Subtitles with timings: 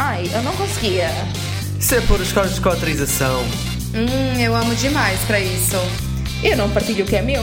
[0.00, 1.08] Ai, eu não conseguia.
[1.76, 3.42] Isso é por os cortes com autorização.
[3.92, 5.74] Hum, eu amo demais pra isso.
[6.40, 7.42] Eu não partilho o que é meu.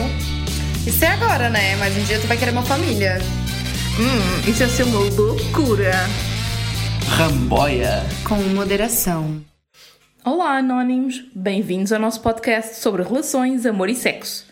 [0.86, 1.76] Isso é agora, né?
[1.76, 3.18] Mas um dia tu vai querer uma família.
[4.00, 5.92] Hum, isso ia ser uma loucura.
[7.08, 8.02] Ramboia.
[8.26, 9.44] Com moderação.
[10.24, 11.24] Olá, anónimos.
[11.34, 14.46] Bem-vindos ao nosso podcast sobre relações, amor e sexo.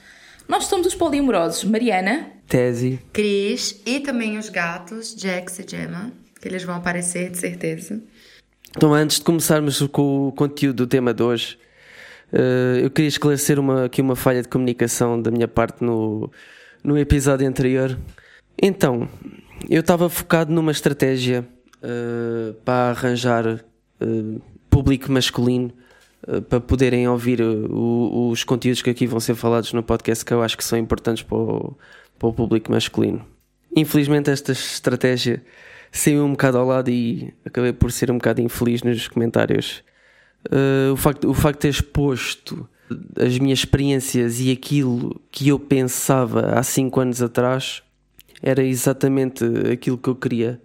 [0.46, 2.26] Nós somos os poliamorosos Mariana.
[2.46, 3.00] Tese.
[3.14, 6.12] Cris e também os gatos, Jax e Gemma,
[6.44, 7.98] que eles vão aparecer de certeza.
[8.76, 11.58] Então, antes de começarmos com o conteúdo do tema de hoje,
[12.30, 16.30] eh, eu queria esclarecer uma, aqui uma falha de comunicação da minha parte no,
[16.82, 17.98] no episódio anterior.
[18.60, 19.08] Então,
[19.70, 21.46] eu estava focado numa estratégia
[21.82, 24.38] eh, para arranjar eh,
[24.68, 25.72] público masculino
[26.28, 30.34] eh, para poderem ouvir o- os conteúdos que aqui vão ser falados no podcast que
[30.34, 31.74] eu acho que são importantes para o,
[32.18, 33.24] para o público masculino.
[33.74, 35.42] Infelizmente esta estratégia
[35.98, 39.82] saiu um bocado ao lado e acabei por ser um bocado infeliz nos comentários.
[40.50, 42.68] Eh, o, facto, o facto de ter exposto
[43.16, 47.82] as minhas experiências e aquilo que eu pensava há 5 anos atrás
[48.42, 50.60] era exatamente aquilo que eu queria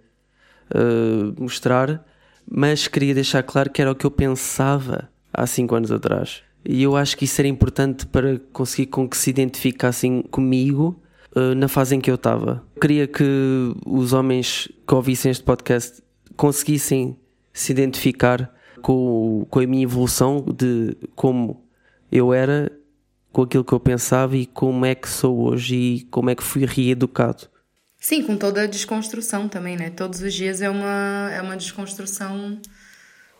[0.74, 2.04] eh, mostrar,
[2.50, 6.42] mas queria deixar claro que era o que eu pensava há 5 anos atrás.
[6.64, 10.99] E eu acho que isso era importante para conseguir com que se identificassem comigo
[11.56, 12.64] na fase em que eu estava.
[12.80, 13.24] Queria que
[13.86, 16.02] os homens que ouvissem este podcast
[16.36, 17.16] conseguissem
[17.52, 21.64] se identificar com, com a minha evolução de como
[22.10, 22.70] eu era,
[23.32, 26.42] com aquilo que eu pensava e como é que sou hoje e como é que
[26.42, 27.48] fui reeducado.
[27.98, 29.90] Sim, com toda a desconstrução também, né?
[29.90, 32.58] Todos os dias é uma, é uma desconstrução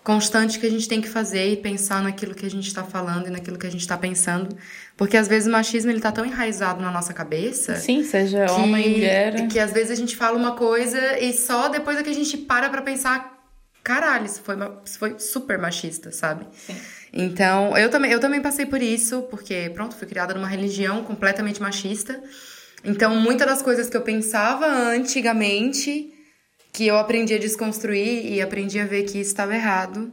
[0.03, 3.27] constante que a gente tem que fazer e pensar naquilo que a gente está falando
[3.27, 4.57] e naquilo que a gente está pensando.
[4.97, 7.77] Porque às vezes o machismo ele tá tão enraizado na nossa cabeça.
[7.77, 9.49] Sim, seja que, homem mulher.
[9.49, 12.37] Que às vezes a gente fala uma coisa e só depois é que a gente
[12.39, 13.41] para pra pensar,
[13.83, 16.47] caralho, isso foi, isso foi super machista, sabe?
[17.13, 21.61] Então, eu também, eu também passei por isso, porque, pronto, fui criada numa religião completamente
[21.61, 22.23] machista.
[22.85, 26.13] Então, muitas das coisas que eu pensava antigamente,
[26.73, 30.13] que eu aprendi a desconstruir e aprendi a ver que estava errado.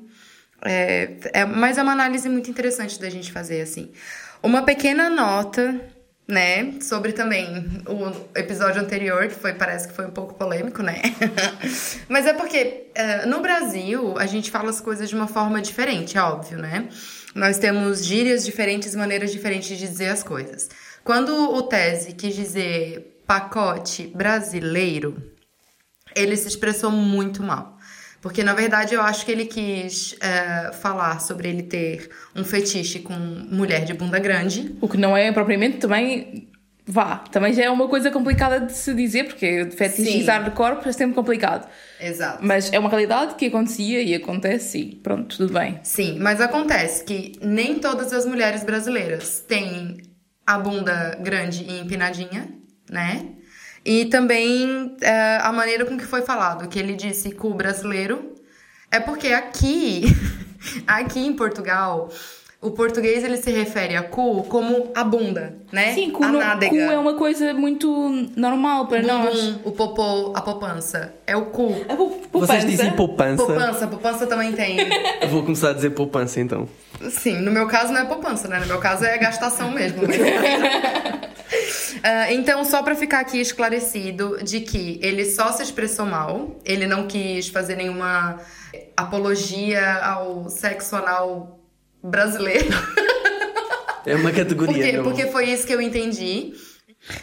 [0.64, 3.92] É, é, mas é uma análise muito interessante da gente fazer, assim.
[4.42, 5.80] Uma pequena nota,
[6.28, 11.02] né, sobre também o episódio anterior, que foi, parece que foi um pouco polêmico, né?
[12.10, 16.18] mas é porque é, no Brasil a gente fala as coisas de uma forma diferente,
[16.18, 16.90] é óbvio, né?
[17.34, 20.70] Nós temos gírias diferentes, maneiras diferentes de dizer as coisas.
[21.04, 25.16] Quando o Tese quis dizer pacote brasileiro,
[26.18, 27.78] ele se expressou muito mal.
[28.22, 33.00] Porque, na verdade, eu acho que ele quis é, falar sobre ele ter um fetiche
[33.00, 34.76] com mulher de bunda grande.
[34.82, 36.50] O que não é propriamente também.
[36.90, 40.92] Vá, também já é uma coisa complicada de se dizer, porque fetichizar de corpos é
[40.94, 41.70] sempre complicado.
[42.00, 42.40] Exato.
[42.42, 45.82] Mas é uma realidade que acontecia e acontece e pronto, tudo bem.
[45.84, 49.98] Sim, mas acontece que nem todas as mulheres brasileiras têm
[50.46, 52.48] a bunda grande e empinadinha,
[52.90, 53.34] né?
[53.88, 58.36] E também é, a maneira com que foi falado, que ele disse cu brasileiro,
[58.92, 60.04] é porque aqui,
[60.86, 62.10] aqui em Portugal,
[62.60, 65.94] o português ele se refere a cu como a bunda, né?
[65.94, 69.60] Sim, cu, a no- cu é uma coisa muito normal para nós.
[69.64, 71.14] O popô, a poupança.
[71.28, 71.74] É o cu.
[72.32, 72.54] Poupança.
[72.54, 73.46] Vocês dizem poupança?
[73.46, 74.78] Poupança, poupança também tem.
[75.22, 76.68] Eu vou começar a dizer poupança então.
[77.12, 78.60] Sim, no meu caso não é poupança, né?
[78.60, 80.02] No meu caso é gastação mesmo.
[82.04, 86.86] Ah, então, só pra ficar aqui esclarecido de que ele só se expressou mal, ele
[86.86, 88.38] não quis fazer nenhuma
[88.96, 91.57] apologia ao sexo anal
[92.10, 92.70] brasileiro.
[94.06, 94.76] É uma categoria.
[94.76, 95.02] Por quê?
[95.22, 96.54] Porque foi isso que eu entendi.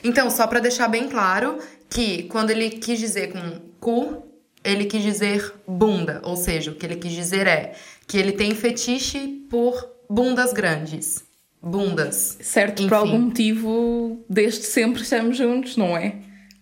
[0.02, 1.58] Então, só pra deixar bem claro
[1.88, 4.22] que quando ele quis dizer com cu,
[4.62, 7.74] ele quis dizer bunda, ou seja, o que ele quis dizer é
[8.06, 11.24] que ele tem fetiche por bundas grandes.
[11.62, 12.36] Bundas.
[12.40, 12.88] Certo, Enfim.
[12.88, 16.16] por algum motivo, desde sempre estamos juntos, não é?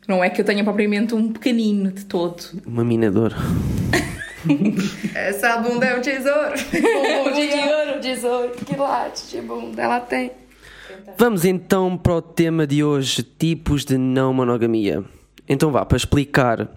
[0.06, 2.42] Não é que eu tenha propriamente um pequenino de todo.
[2.66, 3.36] Uma minadora.
[5.14, 6.52] Essa bunda é um tesouro.
[6.52, 8.00] Um tesouro.
[8.00, 8.50] tesouro.
[8.64, 10.32] Que late de bunda ela tem.
[11.18, 15.04] Vamos então para o tema de hoje: tipos de não monogamia.
[15.48, 16.68] Então vá, para explicar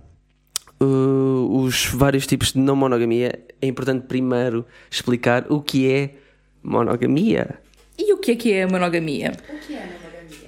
[0.82, 6.16] uh, os vários tipos de não monogamia, é importante primeiro explicar o que é
[6.64, 7.60] monogamia.
[7.98, 9.34] E o que é que é a monogamia?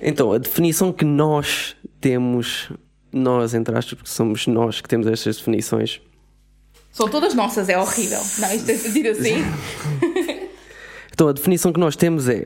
[0.01, 2.71] Então, a definição que nós temos,
[3.11, 6.01] nós entre aspas, porque somos nós que temos estas definições,
[6.97, 8.19] São todas nossas, é horrível.
[8.39, 9.35] Não, isto é dizer assim.
[11.13, 12.45] Então, a definição que nós temos é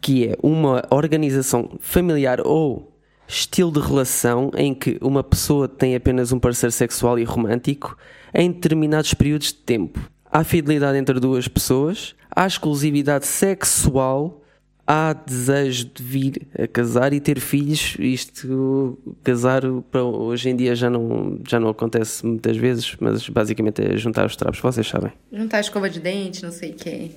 [0.00, 2.92] que é uma organização familiar ou
[3.28, 7.96] estilo de relação em que uma pessoa tem apenas um parceiro sexual e romântico
[8.34, 10.00] em determinados períodos de tempo.
[10.28, 14.41] Há fidelidade entre duas pessoas, há exclusividade sexual,
[14.86, 17.96] há desejo de vir a casar e ter filhos.
[17.98, 23.82] Isto, casar, para hoje em dia já não, já não acontece muitas vezes, mas basicamente
[23.82, 25.12] é juntar os trapos, vocês sabem.
[25.32, 27.10] Juntar a escova de dente, não sei o quê.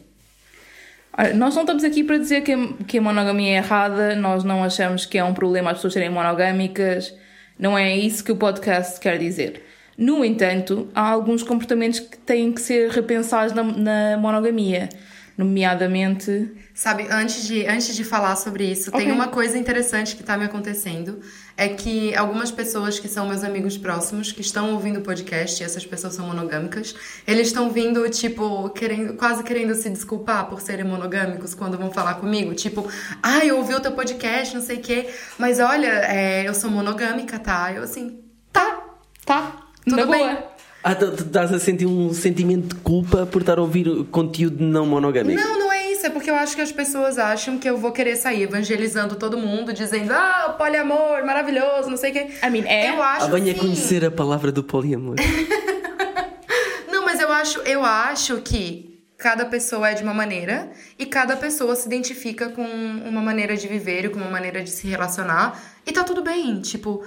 [1.36, 4.64] Nós não estamos aqui para dizer que a, que a monogamia é errada, nós não
[4.64, 7.14] achamos que é um problema as pessoas serem monogâmicas,
[7.58, 9.64] não é isso que o podcast quer dizer.
[9.98, 14.90] No entanto, há alguns comportamentos que têm que ser repensados na, na monogamia,
[15.38, 16.52] nomeadamente.
[16.78, 19.00] Sabe, antes de, antes de falar sobre isso, Ok.
[19.00, 21.22] tem uma coisa interessante que tá me acontecendo.
[21.56, 25.66] É que algumas pessoas que são meus amigos próximos, que estão ouvindo o podcast, e
[25.66, 26.94] essas pessoas são monogâmicas,
[27.26, 32.16] eles estão vindo, tipo, querendo, quase querendo se desculpar por serem monogâmicos quando vão falar
[32.16, 32.54] comigo.
[32.54, 32.86] Tipo,
[33.24, 35.08] ah, eu ouvi o teu podcast, não sei o quê,
[35.38, 37.72] mas olha, é, eu sou monogâmica, tá?
[37.72, 38.20] Eu assim,
[38.52, 38.84] tá,
[39.26, 40.20] tá, tudo na bem.
[40.28, 40.44] boa.
[40.84, 44.62] Ah, tu tu estás a sentir um sentimento de culpa por estar a ouvir conteúdo
[44.62, 45.42] não monogâmico?
[45.42, 45.65] Não, não
[46.06, 46.08] é.
[46.08, 49.38] É porque eu acho que as pessoas acham que eu vou querer sair evangelizando todo
[49.38, 52.28] mundo, dizendo, ah, poliamor, maravilhoso, não sei o quê.
[52.46, 52.90] I mean, é.
[52.92, 53.60] Eu acho Ah, venha sim.
[53.60, 55.16] conhecer a palavra do poliamor.
[56.92, 60.70] Não, mas eu acho, eu acho que cada pessoa é de uma maneira
[61.00, 64.70] e cada pessoa se identifica com uma maneira de viver e com uma maneira de
[64.70, 65.60] se relacionar.
[65.86, 66.62] E tá tudo bem.
[66.62, 67.04] Tipo,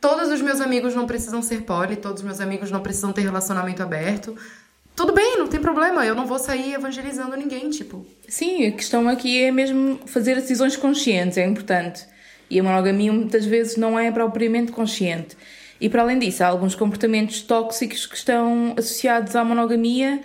[0.00, 3.22] todos os meus amigos não precisam ser poli, todos os meus amigos não precisam ter
[3.22, 4.36] relacionamento aberto.
[4.98, 6.04] Tudo bem, não tem problema.
[6.04, 8.04] Eu não vou sair evangelizando ninguém, tipo.
[8.26, 12.04] Sim, a questão aqui é mesmo fazer decisões conscientes, é importante.
[12.50, 15.36] E a monogamia muitas vezes não é propriamente consciente.
[15.80, 20.20] E para além disso, há alguns comportamentos tóxicos que estão associados à monogamia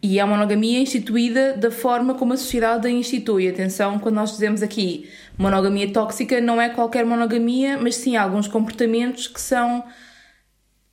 [0.00, 3.48] e à monogamia instituída da forma como a sociedade a institui.
[3.48, 9.26] Atenção, quando nós dizemos aqui monogamia tóxica, não é qualquer monogamia, mas sim alguns comportamentos
[9.26, 9.82] que são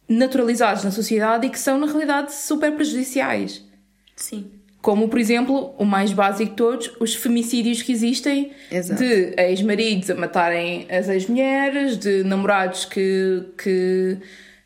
[0.09, 3.63] naturalizados na sociedade e que são, na realidade, super prejudiciais.
[4.15, 4.51] Sim.
[4.81, 9.01] Como, por exemplo, o mais básico de todos, os femicídios que existem Exato.
[9.01, 14.17] de ex-maridos a matarem as ex-mulheres, de namorados que, que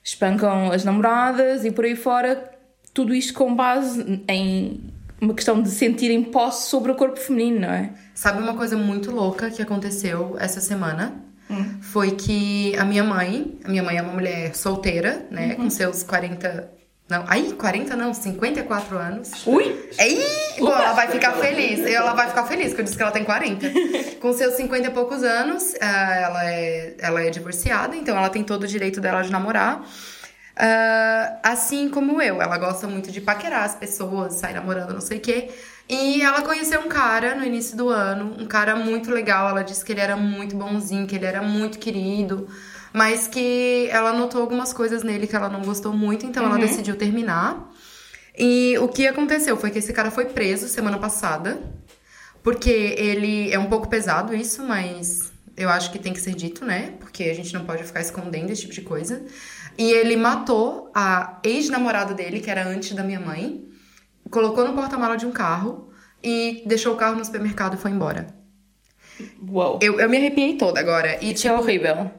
[0.04, 2.52] espancam as namoradas e por aí fora.
[2.94, 4.82] Tudo isto com base em
[5.20, 7.92] uma questão de sentirem posse sobre o corpo feminino, não é?
[8.14, 11.24] Sabe uma coisa muito louca que aconteceu essa semana?
[11.82, 15.56] Foi que a minha mãe, a minha mãe é uma mulher solteira, né?
[15.56, 16.72] Com seus 40.
[17.10, 19.46] Não, aí, 40 não, 54 anos.
[19.46, 19.90] Ui!
[20.00, 20.24] Aí,
[20.58, 21.86] bom, ela vai ficar feliz.
[21.86, 23.68] Ela vai ficar feliz, que eu disse que ela tem 40.
[24.22, 28.44] Com seus 50 e poucos anos, ah, ela é, ela é divorciada, então ela tem
[28.44, 29.86] todo o direito dela de namorar.
[30.56, 35.18] Ah, assim como eu, ela gosta muito de paquerar as pessoas, sair namorando, não sei
[35.18, 35.50] o quê.
[35.88, 39.50] E ela conheceu um cara no início do ano, um cara muito legal.
[39.50, 42.48] Ela disse que ele era muito bonzinho, que ele era muito querido,
[42.94, 46.96] mas que ela notou algumas coisas nele que ela não gostou muito, então ela decidiu
[46.96, 47.72] terminar.
[48.38, 51.62] E o que aconteceu foi que esse cara foi preso semana passada,
[52.42, 56.66] porque ele é um pouco pesado isso, mas eu acho que tem que ser dito,
[56.66, 56.94] né?
[57.00, 59.22] Porque a gente não pode ficar escondendo esse tipo de coisa.
[59.78, 63.64] E ele matou a ex-namorada dele, que era antes da minha mãe,
[64.30, 65.90] colocou no porta-mala de um carro
[66.24, 68.28] e deixou o carro no supermercado e foi embora.
[69.48, 69.80] Uau!
[69.82, 71.18] Eu, eu me arrepiei toda agora.
[71.24, 72.12] E, Isso é tipo, horrível.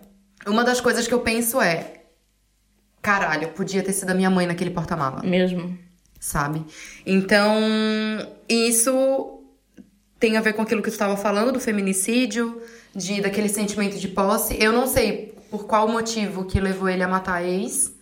[0.46, 2.02] uma das coisas que eu penso é:
[3.02, 5.76] caralho, podia ter sido a minha mãe naquele porta-mala Mesmo.
[6.20, 6.64] sabe?
[7.04, 7.58] Então,
[8.48, 9.40] isso
[10.18, 12.62] tem a ver com aquilo que tu estava falando do feminicídio,
[12.94, 14.56] de daquele sentimento de posse.
[14.62, 17.92] Eu não sei por qual motivo que levou ele a matar a ex,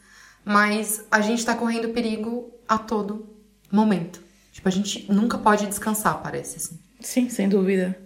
[0.44, 3.28] mas a gente tá correndo perigo a todo
[3.76, 4.21] momento.
[4.52, 6.79] Tipo, a gente nunca pode descansar, parece assim.
[7.00, 7.97] Sim, sem dúvida.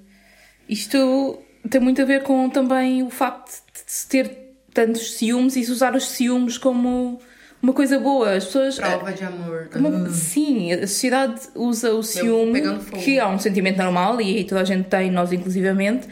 [0.69, 5.65] Isto tem muito a ver com também o facto de se ter tantos ciúmes e
[5.65, 7.21] se usar os ciúmes como
[7.63, 8.33] uma coisa boa.
[8.35, 8.79] As pessoas.
[8.79, 9.69] Prova de amor.
[9.75, 12.63] Uma- sim, a sociedade usa o ciúme,
[13.03, 16.07] que é um sentimento normal e toda a gente tem, nós inclusivamente,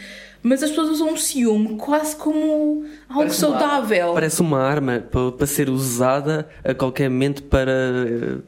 [0.45, 4.13] mas as pessoas usam o ciúme quase como algo Parece uma- saudável.
[4.15, 7.73] Parece uma arma para, para ser usada a qualquer momento para.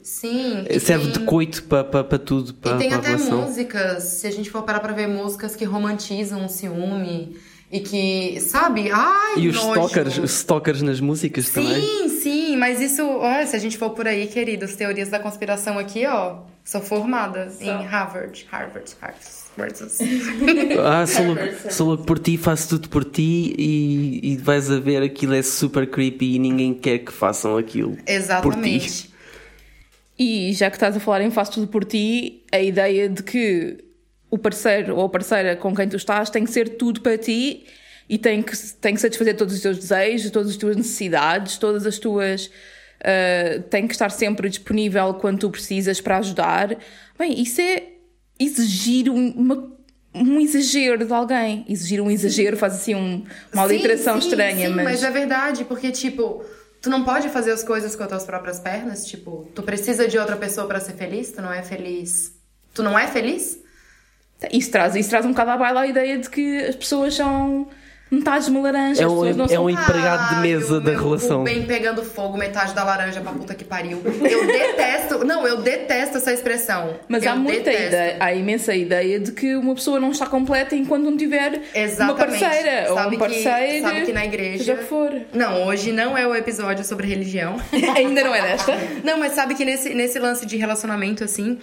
[0.02, 0.64] Sim.
[0.68, 2.54] eh, serve tem- de coito para, para, para tudo.
[2.54, 3.42] Para, E tem para até relação.
[3.42, 7.36] músicas, se a gente for parar pra ver músicas que romantizam o ciúme
[7.72, 8.90] e que, sabe?
[8.92, 9.70] Ai, E os nojo.
[9.70, 11.80] stalkers, os stalkers nas músicas também.
[11.80, 15.78] Sim, sim, mas isso, olha, se a gente for por aí, queridos, teorias da conspiração
[15.78, 19.45] aqui, ó, sou formada em Harvard, Harvard, Harvard.
[20.84, 24.78] Ah, sou louco, sou louco por ti, faço tudo por ti e, e vais a
[24.78, 27.90] ver aquilo é super creepy e ninguém quer que façam aquilo.
[27.92, 28.12] Por ti.
[28.12, 29.16] Exatamente.
[30.18, 33.84] E já que estás a falar em Faço Tudo Por Ti, a ideia de que
[34.30, 37.66] o parceiro ou a parceira com quem tu estás tem que ser tudo para ti
[38.08, 41.86] e tem que, tem que satisfazer todos os teus desejos, todas as tuas necessidades, todas
[41.86, 42.46] as tuas.
[42.96, 46.76] Uh, tem que estar sempre disponível quando tu precisas para ajudar.
[47.18, 47.82] Bem, isso é
[48.38, 49.70] exigir uma,
[50.14, 51.64] um exagero de alguém.
[51.68, 54.68] Exigir um exagero faz assim um, uma alteração estranha.
[54.68, 54.84] Sim, mas...
[54.84, 56.44] mas é verdade, porque tipo.
[56.80, 60.18] Tu não pode fazer as coisas com as tuas próprias pernas, tipo, tu precisa de
[60.18, 62.32] outra pessoa para ser feliz, tu não é feliz.
[62.72, 63.58] Tu não é feliz?
[64.52, 67.68] Isso traz, isso traz um bocado à baila a ideia de que as pessoas são
[68.10, 69.02] metade de uma laranja.
[69.02, 69.64] É um, é são...
[69.64, 71.44] um empregado de Ai, mesa da relação.
[71.44, 74.00] bem pegando fogo, metade da laranja pra puta que pariu.
[74.04, 75.24] Eu detesto.
[75.24, 76.94] Não, eu detesto essa expressão.
[77.08, 77.86] Mas eu há muita detesto.
[77.88, 82.02] ideia, há imensa ideia de que uma pessoa não está completa enquanto não tiver Exatamente.
[82.02, 83.82] uma parceira ou Sabe um que- parceiro.
[83.86, 85.12] sabe que na igreja- que for.
[85.32, 87.56] Não, hoje não é o episódio sobre religião.
[87.96, 88.72] Ainda não é desta?
[89.04, 91.58] Não, mas sabe que nesse, nesse lance de relacionamento, assim,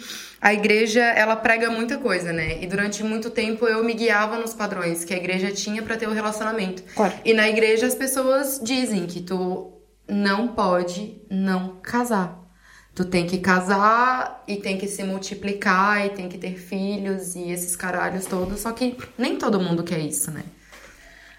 [0.46, 2.62] a igreja, ela prega muita coisa, né?
[2.62, 6.06] E durante muito tempo eu me guiava nos padrões que a igreja tinha pra ter
[6.08, 6.84] o relacionamento.
[6.94, 7.14] Claro.
[7.24, 9.72] E na igreja as pessoas dizem que tu
[10.06, 12.42] não pode não casar.
[12.94, 17.50] Tu tem que casar e tem que se multiplicar e tem que ter filhos e
[17.50, 18.60] esses caralhos todos.
[18.60, 20.44] Só que nem todo mundo quer isso, né?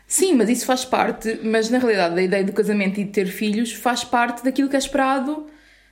[0.06, 3.26] Sim, mas isso faz parte, mas na realidade a ideia do casamento e de ter
[3.26, 5.46] filhos faz parte daquilo que é esperado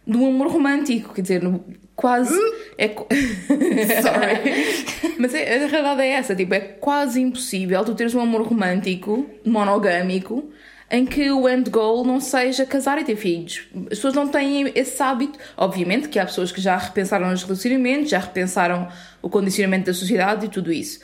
[0.06, 1.64] do amor romântico, quer dizer, no-
[2.02, 2.36] quase
[2.76, 3.06] é qu-
[4.02, 5.16] Sorry.
[5.18, 9.24] mas é- a realidade é essa, tipo, é quase impossível tu teres um amor romântico,
[9.46, 10.50] monogâmico,
[10.90, 13.62] em que o end goal não seja casar e ter filhos.
[13.84, 15.38] As pessoas não têm esse hábito.
[15.56, 18.88] Obviamente que há pessoas que já repensaram os relacionamentos, já repensaram
[19.22, 20.98] o condicionamento da sociedade e tudo isso.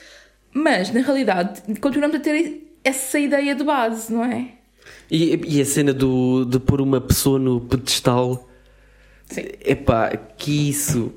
[0.53, 4.49] Mas, na realidade, continuamos a ter essa ideia de base, não é?
[5.09, 8.48] E, e a cena do, de pôr uma pessoa no pedestal.
[9.29, 9.43] Sim.
[9.63, 11.11] Epá, que isso.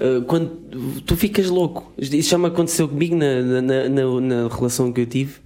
[0.00, 1.92] uh, quando tu ficas louco.
[1.98, 5.36] Isso já me aconteceu comigo na, na, na, na relação que eu tive.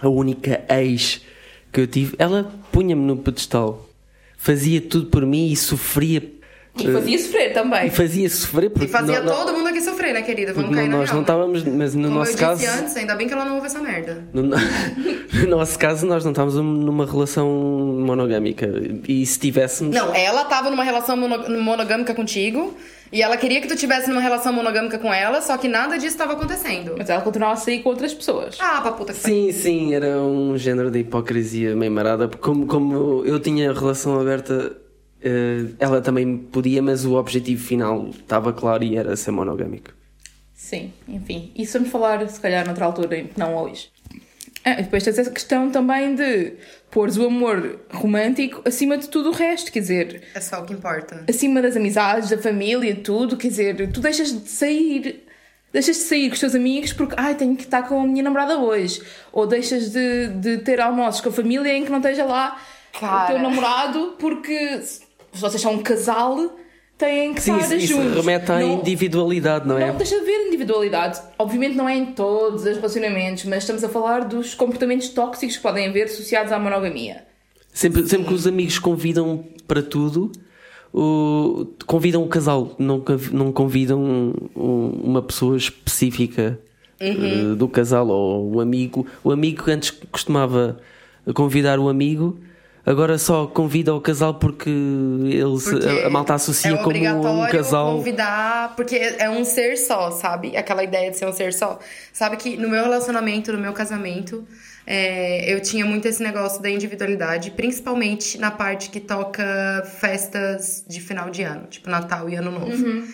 [0.00, 1.22] A única ex
[1.72, 3.88] que eu tive, ela punha-me no pedestal.
[4.36, 6.35] Fazia tudo por mim e sofria.
[6.78, 7.86] E fazia sofrer também.
[7.86, 10.52] E fazia sofrer porque E fazia nó- todo mundo aqui sofrer, né, querida?
[10.52, 12.60] Vamos cair na nós não estávamos, mas no Como nosso eu caso.
[12.60, 14.24] disse antes, ainda bem que ela não ouve essa merda.
[14.32, 14.50] No, no
[15.48, 18.68] nosso caso, nós não estávamos numa relação monogâmica.
[19.08, 19.94] E se tivéssemos.
[19.94, 22.74] Não, ela tava numa relação mono- monogâmica contigo
[23.12, 26.08] e ela queria que tu tivesse numa relação monogâmica com ela, só que nada disso
[26.08, 26.94] estava acontecendo.
[26.98, 28.56] Mas ela continuava a sair com outras pessoas.
[28.60, 29.18] Ah, pra puta que.
[29.20, 32.28] Sim, sim, era um género de hipocrisia meio marada.
[32.28, 34.76] porque Como, como eu tinha relação aberta,
[35.78, 39.92] ela também podia, mas o objetivo final estava claro e era ser monogâmico.
[40.54, 41.52] Sim, enfim.
[41.56, 43.88] Isso vamos falar, se calhar, noutra altura, não hoje.
[44.64, 46.54] Ah, e depois tens essa questão também de
[46.90, 50.72] pôres o amor romântico acima de tudo o resto, quer dizer, É só o que
[50.72, 51.24] importa.
[51.28, 55.24] acima das amizades, da família, tudo, quer dizer, tu deixas de sair,
[55.72, 58.24] deixas de sair com os teus amigos porque, ai, tenho que estar com a minha
[58.24, 62.24] namorada hoje, ou deixas de, de ter almoços com a família em que não esteja
[62.24, 62.60] lá
[62.96, 63.26] o Cara.
[63.34, 64.80] teu namorado porque
[65.40, 66.56] vocês são um casal,
[66.98, 68.16] têm que Sim, estar isso, isso juntos.
[68.24, 69.88] remete à Não- individualidade, não é?
[69.88, 71.20] não deixa de haver individualidade.
[71.38, 75.62] Obviamente não é em todos os relacionamentos, mas estamos a falar dos comportamentos tóxicos que
[75.62, 77.24] podem haver associados à monogamia.
[77.72, 80.32] Sempre, sempre que os amigos convidam para tudo,
[80.92, 83.02] o- convidam o casal, não,
[83.32, 84.00] não convidam
[84.56, 86.58] um- uma pessoa específica
[86.98, 89.06] eh, do casal ou o amigo.
[89.22, 90.78] O amigo antes costumava
[91.34, 92.38] convidar o amigo,
[92.86, 96.96] agora só convida o casal porque, ele se- Porque a, a malta associa é como
[96.96, 97.96] um casal.
[97.96, 100.56] convidar, porque é um ser só, sabe?
[100.56, 101.78] Aquela ideia de ser um ser só.
[102.12, 104.46] Sabe que no meu relacionamento, no meu casamento,
[104.86, 111.00] é, eu tinha muito esse negócio da individualidade, principalmente na parte que toca festas de
[111.00, 113.04] final de ano, tipo Natal e Ano Novo.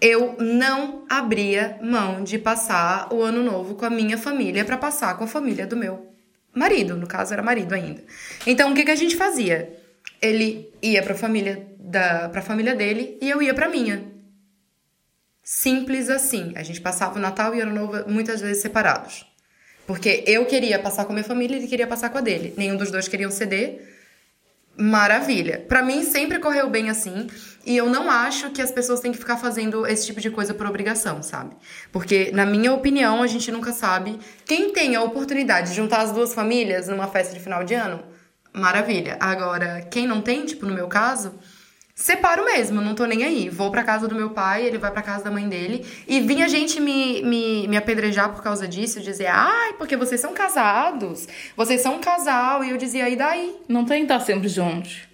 [0.00, 5.16] Eu não abria mão de passar o ano novo com a minha família pra passar
[5.18, 6.09] com a família do meu
[6.54, 8.02] marido, no caso era marido ainda.
[8.46, 9.76] Então o que, que a gente fazia?
[10.20, 14.04] Ele ia pra família da pra família dele e eu ia pra minha.
[15.42, 16.52] Simples assim.
[16.54, 19.26] A gente passava o Natal e o Ano Novo muitas vezes separados.
[19.86, 22.54] Porque eu queria passar com a minha família e ele queria passar com a dele.
[22.56, 23.88] Nenhum dos dois queriam ceder.
[24.76, 25.64] Maravilha.
[25.66, 27.26] Pra mim sempre correu bem assim.
[27.64, 30.54] E eu não acho que as pessoas têm que ficar fazendo esse tipo de coisa
[30.54, 31.54] por obrigação, sabe?
[31.92, 34.18] Porque, na minha opinião, a gente nunca sabe.
[34.46, 38.02] Quem tem a oportunidade de juntar as duas famílias numa festa de final de ano,
[38.52, 39.18] maravilha.
[39.20, 41.34] Agora, quem não tem, tipo no meu caso,
[41.94, 43.50] separo mesmo, não tô nem aí.
[43.50, 45.84] Vou pra casa do meu pai, ele vai pra casa da mãe dele.
[46.08, 50.32] E vinha gente me, me, me apedrejar por causa disso, dizer, ai, porque vocês são
[50.32, 52.64] casados, vocês são um casal.
[52.64, 53.54] E eu dizia, e daí?
[53.68, 55.09] Não têm que estar sempre juntos.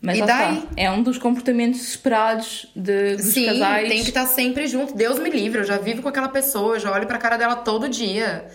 [0.00, 0.58] Mas E daí?
[0.58, 0.68] está.
[0.76, 3.88] É um dos comportamentos esperados de, dos Sim, casais.
[3.88, 4.94] tem que estar sempre junto.
[4.94, 7.56] Deus me livre, eu já vivo com aquela pessoa, eu já olho pra cara dela
[7.56, 8.46] todo dia.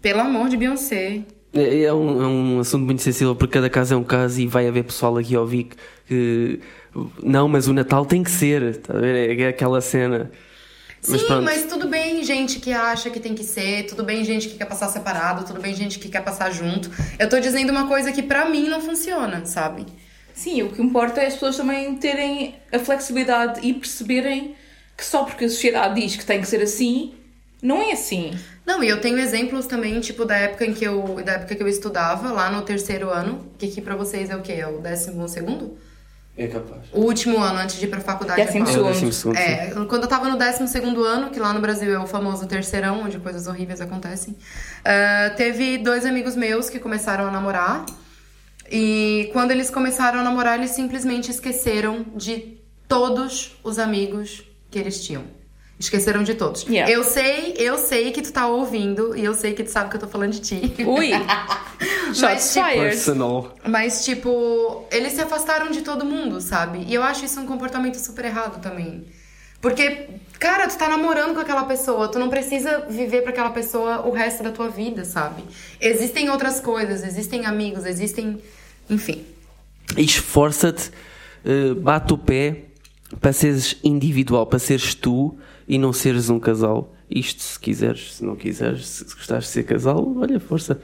[0.00, 1.20] Pelo amor de Beyoncé.
[1.52, 4.46] É, é um, é um assunto muito sensível porque cada caso é um caso e
[4.46, 6.60] vai haver pessoal aqui ao ouvir que, que
[7.22, 9.38] não, mas o Natal tem que ser, a ver?
[9.38, 10.30] É, é aquela cena.
[11.02, 14.48] Sim, mas, mas, tudo bem, gente que acha que tem que ser, tudo bem, gente
[14.48, 16.90] que quer passar separado, tudo bem, gente que quer passar junto.
[17.18, 19.86] Eu tô dizendo uma coisa que pra mim não funciona, sabe?
[20.34, 24.54] Sim, o que importa é as pessoas também terem a flexibilidade e perceberem
[24.96, 27.14] que só porque a sociedade diz que tem que ser assim,
[27.62, 28.38] não é assim.
[28.66, 31.62] Não, e eu tenho exemplos também, tipo, da época em que eu, da época que
[31.62, 34.52] eu estudava, lá no terceiro ano, que aqui pra vocês é o quê?
[34.52, 35.76] É o décimo segundo?
[36.36, 36.82] É capaz.
[36.92, 38.42] O último ano antes de ir pra faculdade.
[38.42, 38.86] Décimo segundo.
[38.86, 41.92] É, décimo segundo é, quando eu tava no décimo segundo ano, que lá no Brasil
[41.92, 47.26] é o famoso terceirão, onde coisas horríveis acontecem, uh, teve dois amigos meus que começaram
[47.26, 47.84] a namorar.
[48.70, 55.04] E quando eles começaram a namorar, eles simplesmente esqueceram de todos os amigos que eles
[55.04, 55.24] tinham.
[55.78, 56.64] Esqueceram de todos.
[56.64, 56.92] Yeah.
[56.92, 59.96] Eu sei, eu sei que tu tá ouvindo e eu sei que tu sabe que
[59.96, 60.74] eu tô falando de ti.
[60.86, 61.10] Ui!
[62.14, 62.66] Shots tipo.
[62.66, 63.54] Personal.
[63.66, 66.84] Mas, tipo, eles se afastaram de todo mundo, sabe?
[66.86, 69.06] E eu acho isso um comportamento super errado também.
[69.60, 70.08] Porque,
[70.38, 74.10] cara, tu tá namorando com aquela pessoa, tu não precisa viver para aquela pessoa o
[74.10, 75.44] resto da tua vida, sabe?
[75.80, 78.40] Existem outras coisas, existem amigos, existem.
[78.90, 79.24] Enfim.
[79.96, 80.90] Esforça-te,
[81.44, 82.64] uh, bate o pé
[83.20, 86.94] para seres individual, para seres tu e não seres um casal.
[87.10, 90.80] Isto se quiseres, se não quiseres, se gostares de ser casal, olha, força.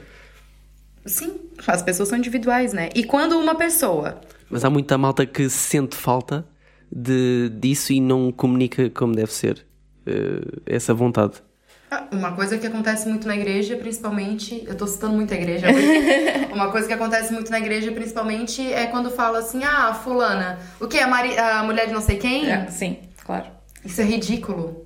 [1.05, 1.35] Sim,
[1.65, 2.89] as pessoas são individuais, né?
[2.93, 4.19] E quando uma pessoa.
[4.49, 6.45] Mas há muita malta que sente falta
[6.91, 9.65] de, disso e não comunica como deve ser
[10.05, 11.41] uh, essa vontade.
[11.89, 14.63] Ah, uma coisa que acontece muito na igreja, principalmente.
[14.67, 16.47] Eu tô citando muito a igreja hoje.
[16.51, 20.87] uma coisa que acontece muito na igreja, principalmente, é quando fala assim: ah, Fulana, o
[20.87, 20.99] que?
[20.99, 22.51] A, Mari, a mulher de não sei quem?
[22.51, 23.45] É, sim, claro.
[23.85, 24.85] Isso é ridículo.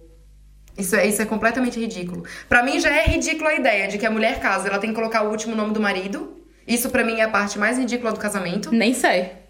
[0.77, 2.24] Isso é, isso é completamente ridículo.
[2.48, 4.96] Para mim já é ridículo a ideia de que a mulher casa, ela tem que
[4.96, 6.38] colocar o último nome do marido.
[6.67, 8.72] Isso para mim é a parte mais ridícula do casamento.
[8.72, 9.40] Nem sei.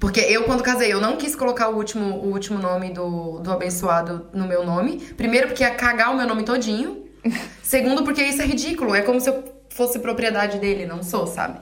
[0.00, 3.52] Porque eu, quando casei, eu não quis colocar o último, o último nome do, do
[3.52, 4.96] abençoado no meu nome.
[5.14, 7.04] Primeiro, porque ia cagar o meu nome todinho.
[7.62, 8.94] Segundo, porque isso é ridículo.
[8.94, 11.60] É como se eu fosse propriedade dele, não sou, sabe?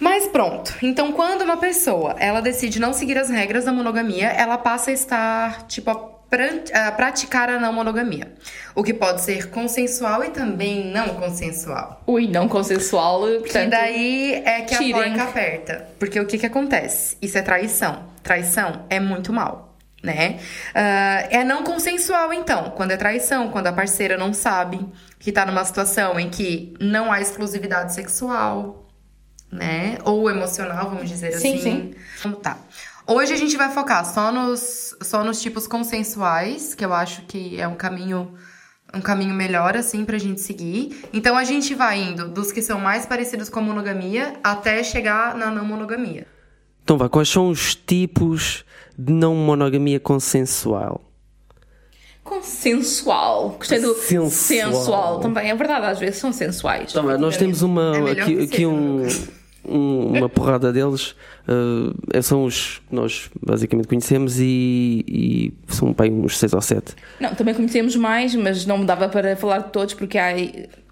[0.00, 0.74] Mas pronto.
[0.82, 4.94] Então, quando uma pessoa ela decide não seguir as regras da monogamia, ela passa a
[4.94, 6.17] estar, tipo,
[6.96, 8.32] praticar a não monogamia.
[8.74, 12.02] O que pode ser consensual e também não consensual.
[12.06, 13.52] Ui, não consensual, portanto...
[13.52, 14.94] Que daí é que tirem.
[14.94, 15.88] a porca aperta.
[15.98, 17.16] Porque o que que acontece?
[17.20, 18.04] Isso é traição.
[18.22, 20.38] Traição é muito mal, né?
[20.70, 22.70] Uh, é não consensual, então.
[22.76, 24.86] Quando é traição, quando a parceira não sabe
[25.18, 28.86] que tá numa situação em que não há exclusividade sexual,
[29.50, 29.98] né?
[30.04, 31.94] Ou emocional, vamos dizer sim, assim.
[32.16, 32.58] Sim, Tá.
[33.08, 37.58] Hoje a gente vai focar só nos, só nos tipos consensuais, que eu acho que
[37.58, 38.34] é um caminho
[38.94, 41.04] um caminho melhor assim pra gente seguir.
[41.12, 45.34] Então a gente vai indo dos que são mais parecidos com a monogamia até chegar
[45.34, 46.26] na não monogamia.
[46.84, 48.64] Então vá, quais são os tipos
[48.98, 51.02] de não monogamia consensual?
[52.24, 53.56] Consensual.
[53.58, 54.30] Gostei do Sensual.
[54.30, 55.50] sensual também.
[55.50, 56.90] É verdade, às vezes são sensuais.
[56.90, 59.08] Então, nós temos uma É aqui, aqui um, um-
[59.64, 61.14] uma porrada deles.
[61.46, 66.94] uh, são os que nós basicamente conhecemos e, e são bem uns seis ou sete.
[67.20, 70.32] Não, também conhecemos mais, mas não dava para falar de todos porque há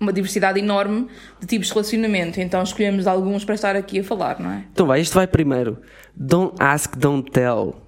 [0.01, 1.07] uma diversidade enorme
[1.41, 2.41] de tipos de relacionamento.
[2.41, 4.65] Então escolhemos alguns para estar aqui a falar, não é?
[4.73, 5.79] Então vai, este vai primeiro.
[6.15, 7.83] Don't ask, don't tell.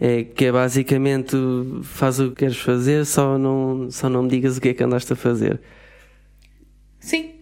[0.00, 1.36] É, que é basicamente
[1.82, 4.84] faz o que queres fazer, só não, só não me digas o que é que
[4.84, 5.60] andaste a fazer.
[7.00, 7.37] Sim.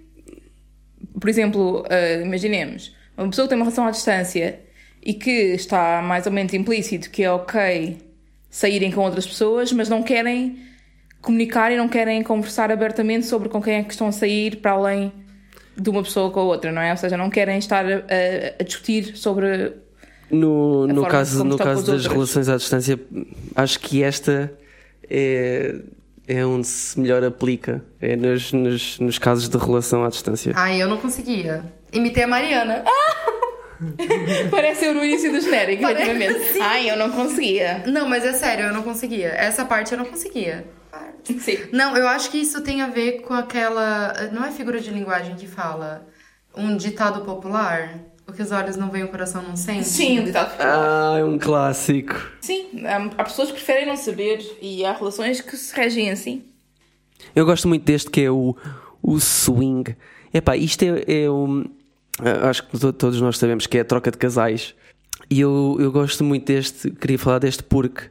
[1.19, 4.61] Por exemplo, eh, imaginemos, uma pessoa que tem uma relação à distância
[5.03, 7.99] e que está mais ou menos implícito que é ok
[8.51, 10.59] saírem com outras pessoas, mas não querem
[11.23, 14.73] comunicar e não querem conversar abertamente sobre com quem é que estão a sair para
[14.73, 15.13] além
[15.77, 16.91] de uma pessoa com a outra, não é?
[16.91, 18.05] Ou seja, não querem estar a,
[18.61, 19.73] a- discutir sobre.
[20.31, 22.07] No, no caso, no caso das outros.
[22.07, 22.99] relações à distância,
[23.55, 24.53] acho que esta
[25.09, 25.77] é,
[26.27, 27.85] é onde se melhor aplica.
[28.01, 30.53] É nos, nos, nos casos de relação à distância.
[30.57, 31.65] Ai, eu não conseguia.
[31.93, 32.85] Imitei a Mariana.
[34.51, 36.53] Parece eu no início do genérico, Parece, efetivamente.
[36.53, 36.61] sim.
[36.61, 37.83] Ai, eu não conseguia.
[37.87, 39.29] Não, mas é sério, eu não conseguia.
[39.29, 40.67] Essa parte eu não conseguia.
[41.25, 41.59] Sim.
[41.73, 44.31] Não, eu acho que isso tem a ver com aquela.
[44.33, 46.07] Não é figura de linguagem que fala
[46.57, 47.99] um ditado popular?
[48.29, 49.85] O que os olhos não veem, o coração não sente?
[49.87, 52.15] Sim, o ditado Ah, é um clássico.
[52.41, 52.67] Sim,
[53.17, 56.43] há, pessoas que preferem não saber e há relações que se regem assim.
[57.35, 58.57] Eu gosto muito deste que é o,
[59.03, 59.95] o swing.
[60.35, 61.65] Epá, isto é, é um.
[62.49, 64.75] Acho que to- todos nós sabemos que é a troca de casais.
[65.31, 68.11] E eu, eu gosto muito deste, queria falar deste porque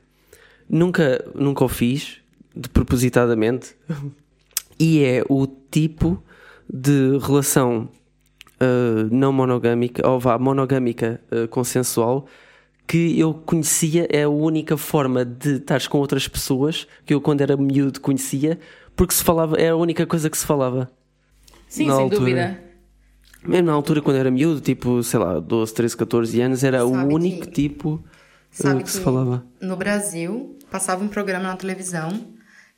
[0.69, 2.17] nunca, nunca o fiz,
[2.55, 3.75] de propositadamente.
[4.77, 6.21] E é o tipo
[6.69, 7.87] de relação
[8.61, 12.25] uh, não monogâmica, ou vá, monogâmica uh, consensual,
[12.87, 17.41] que eu conhecia, é a única forma de estares com outras pessoas que eu, quando
[17.41, 18.59] era miúdo, conhecia,
[18.95, 20.89] porque se falava, é a única coisa que se falava.
[21.67, 22.19] Sim, sem altura.
[22.19, 22.63] dúvida.
[23.43, 26.91] Mesmo na altura, quando era miúdo, tipo, sei lá, 12, 13, 14 anos, era Sabe
[26.91, 28.03] o único que- tipo uh,
[28.51, 29.45] Sabe que, se falava.
[29.61, 32.09] no Brasil passava um programa na televisão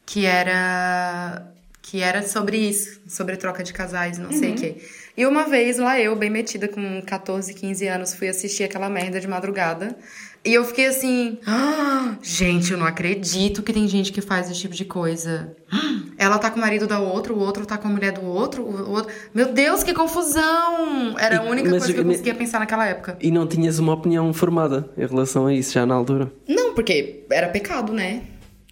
[0.06, 4.78] que era que era sobre isso, sobre troca de casais, não sei o quê.
[5.18, 9.20] E uma vez lá eu, bem metida com 14, 15 anos, fui assistir aquela merda
[9.20, 9.98] de madrugada.
[10.46, 14.60] E eu fiquei assim, "Ah, gente, eu não acredito que tem gente que faz esse
[14.60, 15.56] tipo de coisa.
[16.20, 18.62] Ela tá com o marido da outra, o outro tá com a mulher do outro,
[18.64, 19.12] o outro.
[19.34, 21.18] Meu Deus, que confusão!
[21.20, 23.18] Era a E- única mas coisa que eu me- conseguia pensar naquela época.
[23.20, 26.32] E não tinhas uma opinião formada em relação a isso já na altura?
[26.48, 28.22] Não, porque era pecado, né?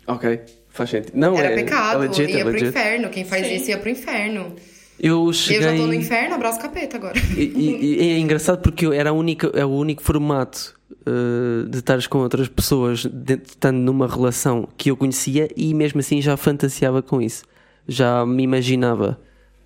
[0.08, 1.14] Ok, faz sentido.
[1.16, 3.10] Não, Era é, pecado, é legit, ia é pro inferno.
[3.10, 3.56] Quem faz Sim.
[3.56, 4.56] isso ia pro inferno.
[5.00, 5.58] Eu cheguei...
[5.68, 7.16] Eu já tô no inferno, abraço capeta agora.
[7.36, 10.74] E, e- e é engraçado porque eu era a única, é o único formato
[11.06, 16.00] uh, de estares com outras pessoas dentro, estando numa relação que eu conhecia e mesmo
[16.00, 17.44] assim já fantasiava com isso.
[17.88, 19.20] Já me imaginava.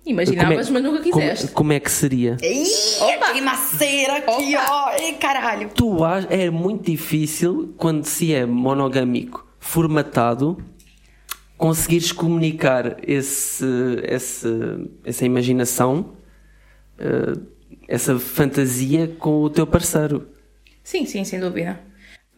[0.04, 1.48] Imaginavas, Como é- mas nunca como- quiseste.
[1.52, 2.36] Como, é que seria?
[2.42, 2.66] Ih,
[3.32, 5.12] tem maceira aqui, ó.
[5.20, 5.70] Caralho.
[5.74, 10.56] Tu ach- é muito difícil quando se é monogâmico, formatado,
[11.60, 13.66] conseguires comunicar esse,
[14.04, 14.48] esse,
[15.04, 16.16] essa imaginação,
[16.98, 17.46] uh,
[17.86, 20.26] essa fantasia com o teu parceiro.
[20.82, 21.78] Sim, sim, sem dúvida.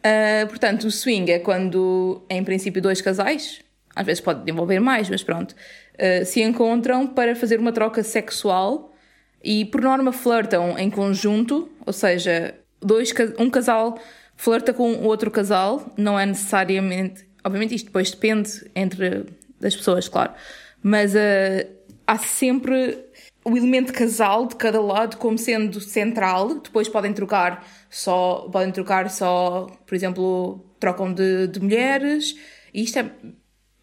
[0.03, 3.61] Ah, portanto, o swing é quando, em princípio, dois casais,
[3.95, 5.55] às vezes pode envolver mais, mas pronto,
[5.97, 8.93] ah, se encontram para fazer uma troca sexual
[9.41, 13.97] e, por norma, flertam em conjunto, ou seja, dois, um casal
[14.35, 17.25] flerta com outro casal, não é necessariamente.
[17.43, 19.25] Obviamente, isto depois depende entre
[19.59, 20.33] das pessoas, claro,
[20.81, 21.65] mas ah,
[22.07, 23.05] há sempre
[23.45, 26.59] o elemento casal de cada lado como sendo central.
[26.59, 32.35] Depois podem trocar só, podem trocar só, por exemplo, trocam de, de mulheres.
[32.73, 33.33] E isto é um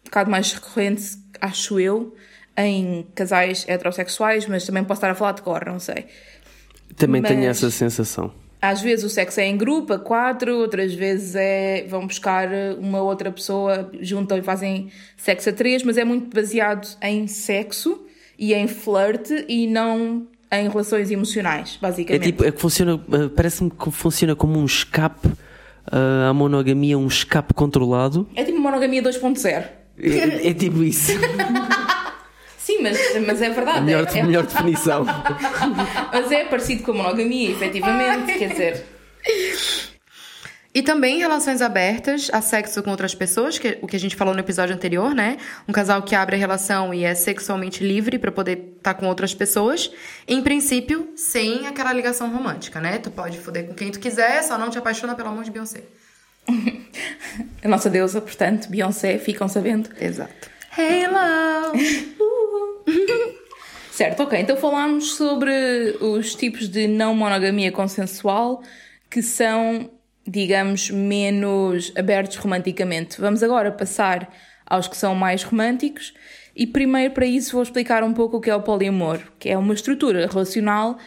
[0.05, 2.15] bocado mais recorrente, acho eu,
[2.57, 6.07] em casais heterossexuais, mas também posso estar a falar de cor, não sei.
[6.97, 8.33] Também tenho Mas- essa sensação.
[8.61, 12.47] Às vezes o sexo é em grupo, a quatro, outras vezes é vão buscar
[12.77, 18.05] uma outra pessoa, juntam e fazem sexo a três, mas é muito baseado em sexo
[18.37, 22.23] e em flerte e não em relações emocionais, É basicamente.
[22.23, 26.97] tipo, é que funciona, uh, parece-me que funciona como um escape, uh, a monogamia é
[26.97, 28.27] um escape controlado.
[28.35, 29.63] É tipo monogamia 2.0.
[29.97, 31.13] É, é tipo isso.
[32.89, 33.81] Sim, mas, mas é verdade.
[33.81, 35.05] melhor, é, é- melhor definição.
[36.11, 38.37] mas é parecido com a monogamia, efetivamente.
[38.37, 38.85] Quer dizer,
[40.73, 44.33] E também relações abertas a sexo com outras pessoas, que o que a gente falou
[44.33, 45.35] no episódio anterior, né?
[45.67, 49.33] Um casal que abre a relação e é sexualmente livre pra poder estar com outras
[49.33, 49.91] pessoas.
[50.25, 52.97] Em princípio, sem aquela ligação romântica, né?
[52.99, 55.83] Tu pode foder com quem tu quiser, só não te apaixona pelo amor de Beyoncé.
[57.61, 59.89] a nossa deusa, portanto, Beyoncé, ficam sabendo.
[59.99, 60.49] Exato.
[60.77, 61.73] Halo!
[63.91, 64.39] Certo, ok.
[64.39, 65.51] Então falámos sobre
[65.99, 68.63] os tipos de não monogamia consensual
[69.09, 69.91] que são,
[70.25, 73.19] digamos, menos abertos romanticamente.
[73.19, 74.33] Vamos agora passar
[74.65, 76.13] aos que são mais românticos
[76.55, 79.57] e primeiro para isso vou explicar um pouco o que é o poliamor, que é
[79.57, 80.97] uma estrutura relacional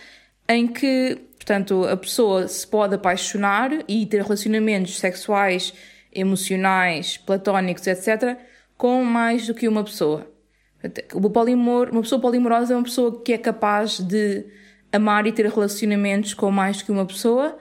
[0.47, 5.73] em que, portanto, a pessoa se pode apaixonar e ter relacionamentos sexuais,
[6.13, 8.39] emocionais, platónicos, etc.,
[8.77, 10.31] com mais do que uma pessoa.
[11.15, 14.45] O polimor, uma pessoa polimorosa é uma pessoa que é capaz de
[14.93, 17.59] amar e ter relacionamentos com mais do que uma pessoa,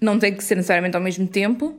[0.00, 1.78] não tem que ser necessariamente ao mesmo tempo,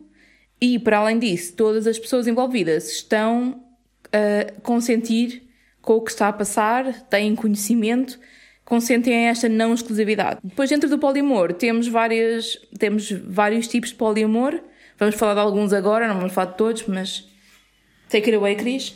[0.62, 3.64] e para além disso, todas as pessoas envolvidas estão
[4.12, 5.44] a consentir
[5.82, 8.20] com o que está a passar, têm conhecimento,
[8.64, 10.40] consentem a esta não exclusividade.
[10.44, 14.60] Depois, dentro do polimor, temos, várias, temos vários tipos de poliamor.
[14.98, 17.30] Vamos falar de alguns agora, não vamos falar de todos, mas
[18.14, 18.96] take it away, Cris.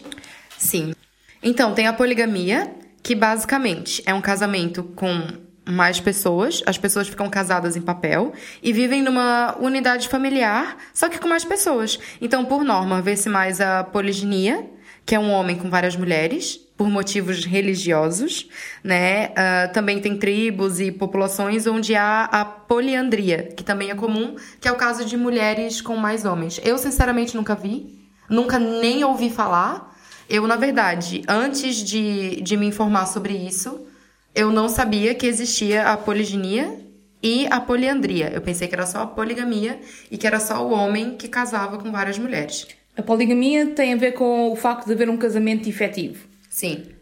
[0.58, 0.94] Sim.
[1.42, 5.28] Então, tem a poligamia, que basicamente é um casamento com
[5.66, 8.32] mais pessoas, as pessoas ficam casadas em papel
[8.64, 12.00] e vivem numa unidade familiar, só que com mais pessoas.
[12.22, 14.66] Então, por norma, vê-se mais a poliginia,
[15.06, 18.48] que é um homem com várias mulheres, por motivos religiosos,
[18.84, 19.32] né?
[19.36, 24.68] Ah, também tem tribos e populações onde há a poliandria, que também é comum, que
[24.68, 26.62] é o caso de mulheres com mais homens.
[26.64, 29.96] Eu, sinceramente, nunca vi, nunca nem ouvi falar.
[30.30, 33.88] Eu, na verdade, antes de, de me informar sobre isso,
[34.36, 36.80] eu não sabia que existia a poliginia
[37.24, 38.30] e a poliandria.
[38.34, 39.80] Eu pensei que era só a poligamia
[40.12, 42.68] e que era só o homem que casava com várias mulheres.
[42.96, 46.28] A poligamia tem a ver com o facto de haver um casamento efetivo.
[46.50, 46.97] Sim.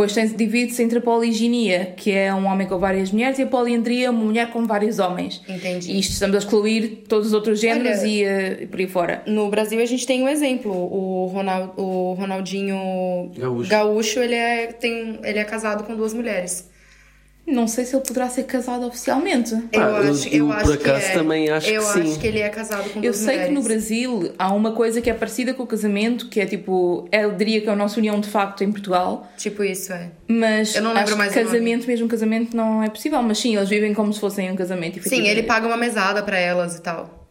[0.00, 4.10] Depois divide-se entre a poliginia, que é um homem com várias mulheres, e a poliandria,
[4.10, 5.42] uma mulher com vários homens.
[5.48, 5.92] Entendi.
[5.92, 9.22] E isto estamos a excluir todos os outros géneros Olha- e, e por aí fora.
[9.26, 13.30] No Brasil a gente tem um exemplo, o, Ronald, o Ronaldinho
[13.68, 14.20] Gaúcho.
[14.20, 16.69] ele é, tem, ele é casado com duas mulheres.
[17.50, 19.52] Não sei se ele poderá ser casado oficialmente.
[19.72, 21.12] Eu Ah, acho, eu- eu eu, acho por que acaso, é.
[21.12, 22.18] também acho eu que acho sim.
[22.20, 23.46] que ele é casado com Eu sei mulheres.
[23.48, 27.08] que no Brasil há uma coisa que é parecida com o casamento, que é tipo,
[27.10, 30.10] eu diria que é a nossa união de facto em Portugal, Tipo isso, é.
[30.28, 31.52] mas Eu não lembro acho mais que o nome.
[31.54, 33.20] casamento, mesmo casamento, não é possível.
[33.22, 35.00] Mas sim, eles vivem como se fossem um casamento.
[35.08, 37.28] Sim, ele paga uma mesada pra elas e tal.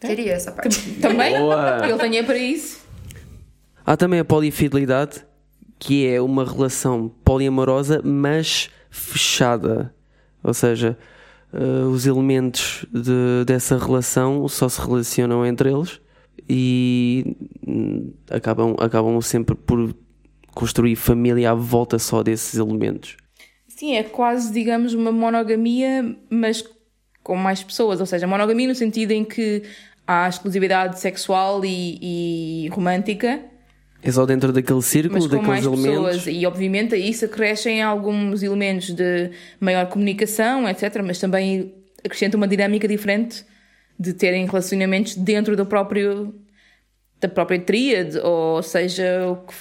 [0.00, 0.76] Queria essa parte.
[1.00, 1.36] Também?
[1.38, 1.86] Boa.
[1.88, 2.80] Ele tem é para isso.
[3.86, 5.24] Há também a polifidelidade,
[5.78, 9.94] que é uma relação poliamorosa, mas fechada.
[10.42, 10.98] Ou seja,
[11.52, 16.00] eh, os elementos de- dessa relação só se relacionam entre eles
[16.48, 17.36] e
[18.30, 19.94] acabam, acabam sempre por
[20.54, 23.16] construir família à volta só desses elementos.
[23.68, 26.64] Sim, é quase, digamos, uma monogamia, mas
[27.22, 28.00] com mais pessoas.
[28.00, 29.62] Ou seja, monogamia no sentido em que
[30.06, 33.40] há exclusividade sexual e, e romântica,
[34.02, 36.16] É só dentro daquele círculo, mas com daqueles mais elementos.
[36.16, 36.26] pessoas.
[36.26, 41.02] E obviamente a isso acrescem alguns elementos de maior comunicação, etc.
[41.04, 43.44] Mas também acrescenta uma dinâmica diferente
[43.98, 46.34] de terem relacionamentos dentro do próprio
[47.20, 49.04] da própria tríade, ou seja,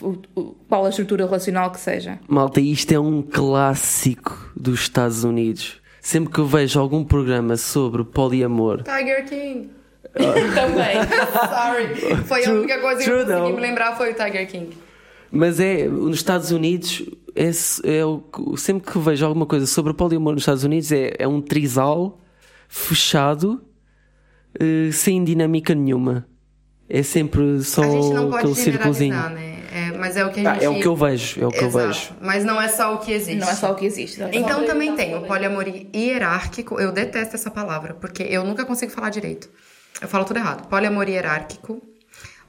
[0.02, 2.18] o- o- qual a estrutura relacional que seja.
[2.26, 5.82] Malta, isto é um clássico dos Estados Unidos.
[6.00, 9.70] Sempre que eu vejo algum programa sobre poliamor, Tiger King.
[10.54, 10.96] também.
[11.50, 12.24] Sorry.
[12.26, 13.56] Foi a True- única coisa que eu consegui though.
[13.56, 14.78] me lembrar foi o Tiger King.
[15.32, 17.04] Mas é, nos Estados Unidos,
[17.36, 17.52] é,
[18.00, 21.14] é o que- sempre que vejo alguma coisa sobre o poliamor nos Estados Unidos, é,
[21.20, 22.20] é um trisal
[22.68, 23.62] fechado,
[24.60, 26.26] eh, sem dinâmica nenhuma.
[26.90, 29.14] É sempre só a gente não pode aquele círculozinho.
[29.14, 29.60] generalizar, né?
[29.72, 30.64] É, mas é o que a Ah, gente...
[30.66, 31.88] é o que eu vejo, é o que eu Exato.
[31.88, 32.10] vejo.
[32.20, 33.36] Mas não é só o que existe.
[33.40, 34.20] Não é só o que existe.
[34.34, 36.80] Então também tem o poliamor hierárquico.
[36.80, 39.48] Eu detesto essa palavra, porque eu nunca consigo falar direito.
[40.02, 40.68] Eu falo tudo errado.
[40.68, 41.82] Poliamor hierárquico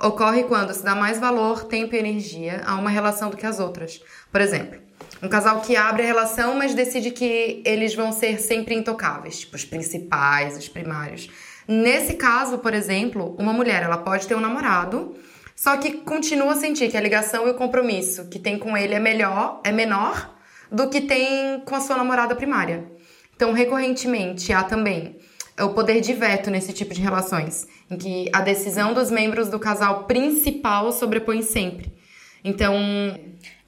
[0.01, 3.61] ocorre quando se dá mais valor, tempo e energia a uma relação do que às
[3.61, 4.01] outras.
[4.33, 4.81] Por exemplo,
[5.23, 9.57] um casal que abre a relação, mas decide que eles vão ser sempre intocáveis, tipo
[9.57, 11.29] os principais, os primários.
[11.69, 15.15] Nesse caso, por exemplo, uma mulher, ela pode ter um namorado,
[15.55, 18.95] só que continua a sentir que a ligação e o compromisso que tem com ele
[18.95, 20.35] é melhor, é menor
[20.73, 22.91] do que tem com a sua namorada primária.
[23.37, 25.19] Então, recorrentemente, há também
[25.63, 29.59] o poder de veto nesse tipo de relações, em que a decisão dos membros do
[29.59, 31.93] casal principal sobrepõe sempre.
[32.45, 32.75] Então,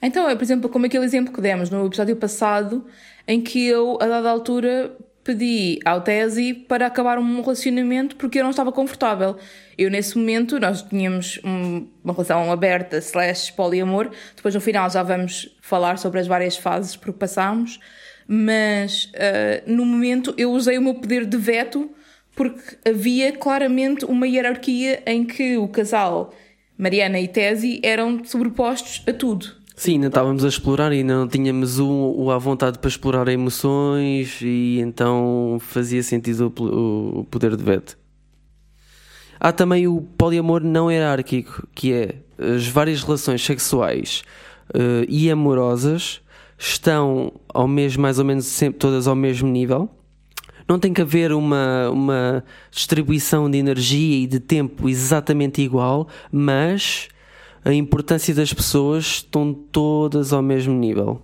[0.01, 2.85] Então, é, por exemplo, como aquele exemplo que demos no episódio passado,
[3.27, 8.43] em que eu, a dada altura, pedi ao Tesi para acabar um relacionamento porque eu
[8.43, 9.37] não estava confortável.
[9.77, 14.09] Eu, nesse momento, nós tínhamos um- uma relação aberta, slash poliamor.
[14.35, 17.79] Depois, no final, já vamos falar sobre as várias fases por que passámos.
[18.27, 21.89] Mas, ah, no momento, eu usei o meu poder de veto
[22.35, 26.33] porque havia claramente uma hierarquia em que o casal
[26.77, 29.63] Mariana e Tesi eram sobrepostos a tudo.
[29.75, 34.39] Sim, ainda estávamos a explorar e não tínhamos o, o à vontade para explorar emoções
[34.41, 37.97] e então fazia sentido o, o poder de veto.
[39.39, 44.23] Há também o poliamor não hierárquico, que é as várias relações sexuais
[44.73, 46.21] eh, e amorosas
[46.63, 49.89] estão ao mesmo, mais ou menos sempre todas ao mesmo nível.
[50.67, 57.09] Não tem que haver uma, uma distribuição de energia e de tempo exatamente igual, mas
[57.65, 61.21] a importância das pessoas estão todas ao mesmo nível.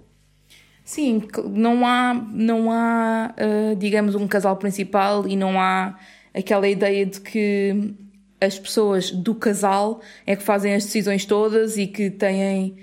[0.83, 5.97] Sim, não há, não há ah, digamos, um casal principal e não há
[6.33, 7.93] aquela ideia de que
[8.41, 12.75] as pessoas do casal é que fazem as decisões todas e que têm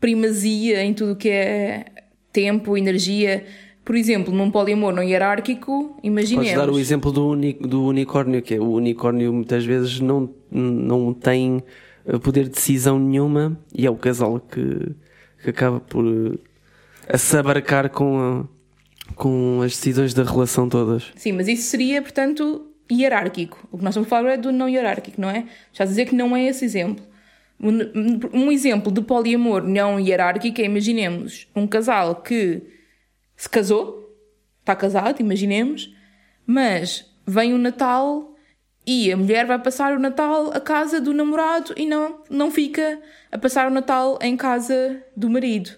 [0.00, 1.86] primazia em tudo o que é
[2.42, 3.44] tempo, energia.
[3.84, 6.50] Por exemplo, num poliamor não hierárquico, imaginemos.
[6.50, 10.28] Podes dar o exemplo do, uni- do unicórnio, que é o unicórnio muitas vezes não,
[10.50, 11.62] não tem
[12.06, 14.94] eh, poder de decisão nenhuma e é o casal que,
[15.42, 16.38] que acaba por eh,
[17.14, 18.44] assabarcar com, a-
[19.14, 21.04] com as decisões da relação todas.
[21.16, 23.66] Sim, mas isso seria, portanto, hierárquico.
[23.72, 25.46] O que nós estamos a falar é do não hierárquico, não é?
[25.72, 27.02] Já a dizer que não é esse exemplo.
[27.60, 32.62] Um, exemplo de poliamor não hierárquico é, imaginemos, um casal que
[33.36, 34.16] se casou,
[34.60, 35.92] está casado, imaginemos,
[36.46, 38.34] mas vem o Natal
[38.86, 43.00] e a mulher vai passar o Natal à casa do namorado e não, não fica
[43.30, 45.72] a passar o Natal em casa do marido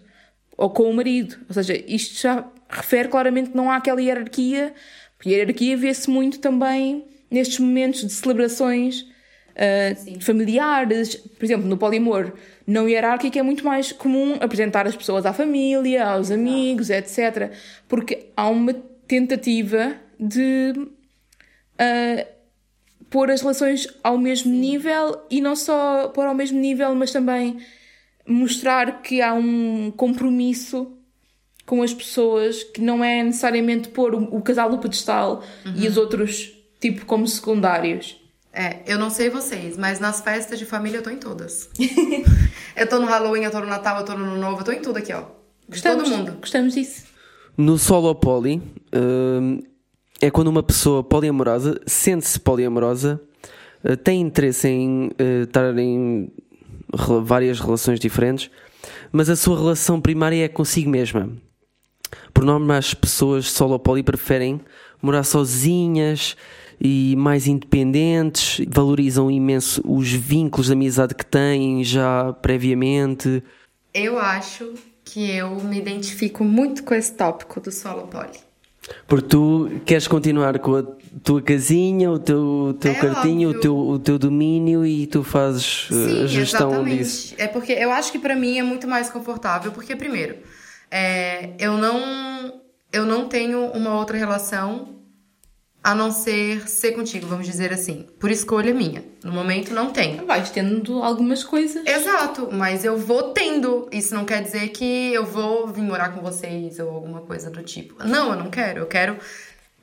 [0.56, 1.38] ou com o marido.
[1.48, 4.74] Ou seja, isto já refere claramente que não há aquela hierarquia,
[5.16, 9.09] porque a hierarquia vê-se muito também nestes momentos de celebrações
[9.60, 11.16] uh, familiares.
[11.16, 12.32] Por exemplo, no poliamor
[12.66, 17.52] não hierárquico é muito mais comum apresentar as pessoas à família, aos amigos, etc.
[17.86, 18.72] Porque há uma
[19.06, 22.26] tentativa de uh,
[23.10, 27.58] pôr as relações ao mesmo nível e não só pôr ao mesmo nível, mas também
[28.26, 30.96] mostrar que há um compromisso
[31.66, 35.74] com as pessoas que não é necessariamente pôr o, o casal no pedestal uhum.
[35.76, 38.19] e os outros tipo como secundários.
[38.52, 41.68] É, eu não sei vocês, mas nas festas de família eu tô em todas.
[42.76, 44.72] eu tô no Halloween, eu tô no Natal, eu tô no Ano Novo, eu tô
[44.72, 45.24] em tudo aqui, ó.
[45.68, 46.32] Gostamos, todo mundo.
[46.40, 47.04] Gostamos disso.
[47.56, 49.64] No solo poly, uh,
[50.20, 53.20] é quando uma pessoa poliamorosa sente-se poliamorosa,
[53.84, 56.32] uh, tem interesse em uh, estar em
[57.22, 58.50] várias relações diferentes,
[59.12, 61.30] mas a sua relação primária é consigo mesma.
[62.34, 64.60] Por norma, as pessoas solo poly preferem
[65.00, 66.36] morar sozinhas
[66.80, 73.42] e mais independentes, valorizam imenso os vínculos de amizade que têm já previamente.
[73.92, 78.38] Eu acho que eu me identifico muito com esse tópico do solo poly.
[79.06, 80.84] Porque tu queres continuar com a
[81.22, 85.88] tua casinha, o teu, teu é cartinho, o teu, o teu domínio e tu fazes
[85.90, 86.98] eh, Sim, a gestão exatamente.
[86.98, 87.34] disso.
[87.36, 90.36] É porque eu acho que para mim é muito mais confortável, porque primeiro,
[90.90, 92.60] é, eu não
[92.92, 94.99] eu não tenho uma outra relação
[95.82, 98.06] a não ser ser contigo, vamos dizer assim.
[98.18, 99.02] Por escolha minha.
[99.24, 100.26] No momento não tenho.
[100.26, 101.86] Vais tendo algumas coisas.
[101.86, 103.88] Exato, mas eu vou tendo.
[103.90, 107.62] Isso não quer dizer que eu vou vir morar com vocês ou alguma coisa do
[107.62, 108.04] tipo.
[108.06, 108.80] Não, eu não quero.
[108.80, 109.16] Eu quero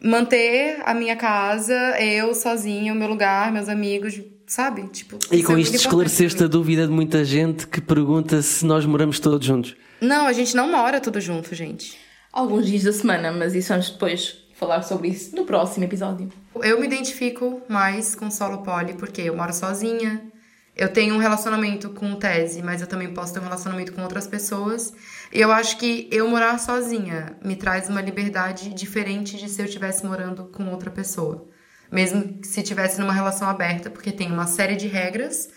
[0.02, 4.88] manter a minha casa, eu sozinha, o meu lugar, meus amigos, sabe?
[4.90, 8.86] Tipo, e com é isto esclareceste a dúvida de muita gente que pergunta se nós
[8.86, 9.76] moramos todos juntos.
[10.00, 11.98] Não, a gente não mora tudo junto, gente.
[12.32, 16.30] Alguns dias da semana, mas isso vamos depois falar sobre isso no próximo episódio.
[16.56, 20.22] Eu me identifico mais com solo poly porque eu moro sozinha,
[20.76, 24.28] eu tenho um relacionamento com tese, mas eu também posso ter um relacionamento com outras
[24.28, 24.94] pessoas.
[25.32, 29.66] E eu acho que eu morar sozinha me traz uma liberdade diferente de se eu
[29.66, 31.48] estivesse morando com outra pessoa.
[31.92, 35.50] Mesmo se estivesse numa relação aberta, porque tem uma série de regras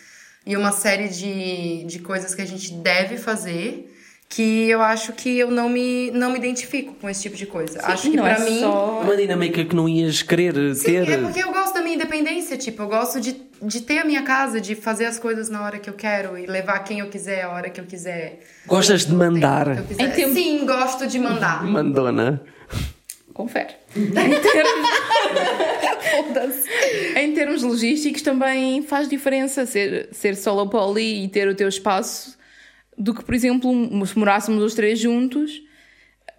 [0.46, 3.90] e uma série de, de coisas que a gente deve fazer
[4.30, 7.80] que eu acho que eu não me, não me identifico com esse tipo de coisa.
[7.80, 8.60] Sim, acho que para é mim.
[8.60, 9.00] Só...
[9.02, 11.10] Uma dinâmica que não ias querer Sim, ter.
[11.10, 14.22] É porque eu gosto da minha independência, tipo, eu gosto de, de ter a minha
[14.22, 17.42] casa, de fazer as coisas na hora que eu quero e levar quem eu quiser
[17.42, 18.38] a hora que eu quiser.
[18.68, 19.66] Gostas de mandar?
[19.82, 20.32] Tempo...
[20.32, 21.64] Sim, gosto de mandar.
[21.66, 22.40] Mandona.
[23.34, 23.74] Confere.
[23.96, 24.90] em termos.
[27.16, 32.38] em termos logísticos também faz diferença ser, ser solo poly e ter o teu espaço
[33.00, 33.72] do que, por exemplo,
[34.06, 35.62] se morássemos os três juntos,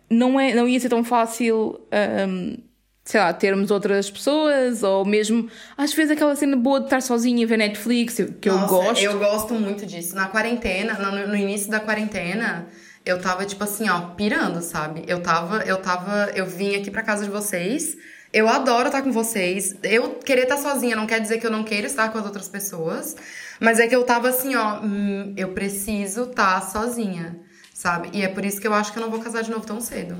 [0.10, 1.82] não, é, não ia ser tão fácil,
[2.30, 2.58] um,
[3.04, 7.41] sei lá, termos outras pessoas, ou mesmo, às vezes, aquela cena boa de estar sozinha
[7.41, 9.04] e ver Netflix, que Nossa, eu gosto.
[9.04, 10.15] Eu gosto muito disso.
[10.15, 12.67] Na quarentena, no, no início da quarentena,
[13.04, 15.04] eu tava, tipo assim, ó, pirando, sabe?
[15.08, 17.97] Eu tava, eu tava, eu vim aqui pra casa de vocês.
[18.34, 19.76] Eu adoro estar com vocês.
[19.84, 22.48] Eu querer estar sozinha não quer dizer que eu não queira estar com as outras
[22.48, 23.15] pessoas.
[23.60, 27.39] Mas é que eu tava assim, ó, hum, eu preciso estar sozinha,
[27.74, 28.10] sabe?
[28.13, 29.82] E é por isso que eu acho que eu não vou casar de novo tão
[29.82, 30.15] cedo.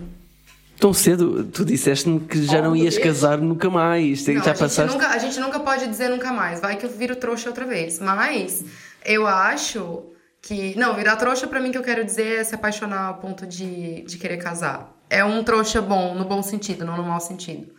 [0.78, 1.46] Tão cedo?
[1.46, 4.28] Tu disseste-me que já oh, não ias casar nunca mais.
[4.28, 4.82] Não, já a, passaste...
[4.82, 6.60] gente nunca, a gente nunca pode dizer nunca mais.
[6.60, 8.00] Vai que eu viro trouxa outra vez.
[8.00, 8.66] Mas
[9.06, 10.04] eu acho
[10.42, 10.78] que.
[10.78, 14.02] Não, virar trouxa para mim que eu quero dizer é se apaixonar ao ponto de,
[14.02, 14.92] de querer casar.
[15.10, 17.72] É um trouxa bom, no bom sentido, não no mau sentido.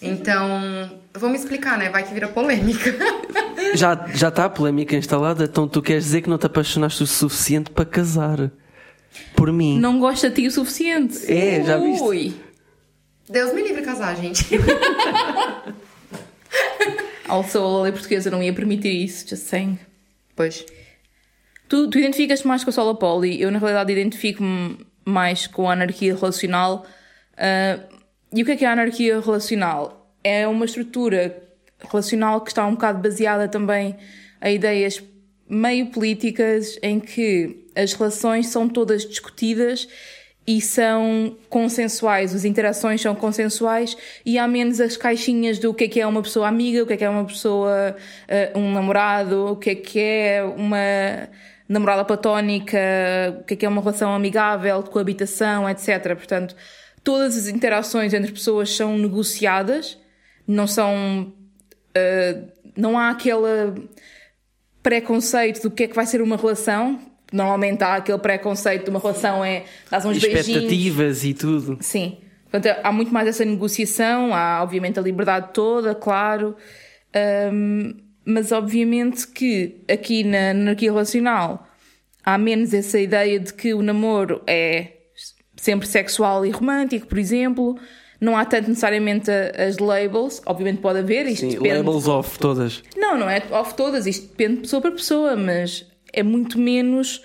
[0.00, 1.88] Então, vou me explicar, né?
[1.88, 2.94] Vai que vira polêmica.
[3.74, 7.06] Já, já está a polêmica instalada, então tu queres dizer que não te apaixonaste o
[7.06, 8.50] suficiente para casar?
[9.34, 9.78] Por mim.
[9.78, 11.30] Não gosta de ti o suficiente.
[11.30, 12.02] É, já viste?
[12.02, 12.34] Ui.
[13.28, 14.44] Deus me livre casar, gente.
[17.28, 19.78] also, a lei portuguesa não ia permitir isso, just saying.
[20.36, 20.64] Pois.
[21.68, 25.72] Tu, tu identificas-te mais com a Sola Poli, eu na realidade identifico-me mais com a
[25.72, 26.86] anarquia relacional.
[27.32, 27.95] Uh,
[28.32, 30.10] e o que é, que é a anarquia relacional?
[30.22, 31.42] É uma estrutura
[31.90, 33.96] relacional que está um bocado baseada também
[34.40, 35.02] a ideias
[35.48, 39.88] meio políticas em que as relações são todas discutidas
[40.46, 45.88] e são consensuais, as interações são consensuais e há menos as caixinhas do que é
[45.88, 47.96] que é uma pessoa amiga, o que é que é uma pessoa,
[48.54, 51.28] uh, um namorado, o que é que é uma
[51.68, 52.78] namorada platónica,
[53.40, 56.14] o que é que é uma relação amigável, de coabitação, etc.
[56.14, 56.54] Portanto,
[57.06, 59.96] todas as interações entre pessoas são negociadas,
[60.44, 61.32] não são.
[61.96, 63.88] Uh, não há aquele
[64.82, 66.98] preconceito do que é que vai ser uma relação.
[67.32, 71.24] Normalmente há aquele preconceito de uma relação é dar uns Expectativas beijinhos.
[71.24, 71.78] e tudo.
[71.80, 72.18] Sim.
[72.50, 76.56] Portanto, há muito mais essa negociação, há obviamente a liberdade toda, claro.
[77.52, 77.94] Um,
[78.24, 81.68] mas obviamente que aqui na anarquia relacional
[82.24, 84.95] há menos essa ideia de que o namoro é
[85.66, 87.76] sempre sexual e romântico, por exemplo.
[88.18, 91.26] Não há tanto necessariamente as labels, obviamente pode haver.
[91.26, 91.76] Isto Sim, depende...
[91.76, 92.82] labels off todas.
[92.96, 97.22] Não, não é off todas, isto depende de pessoa para pessoa, mas é muito menos.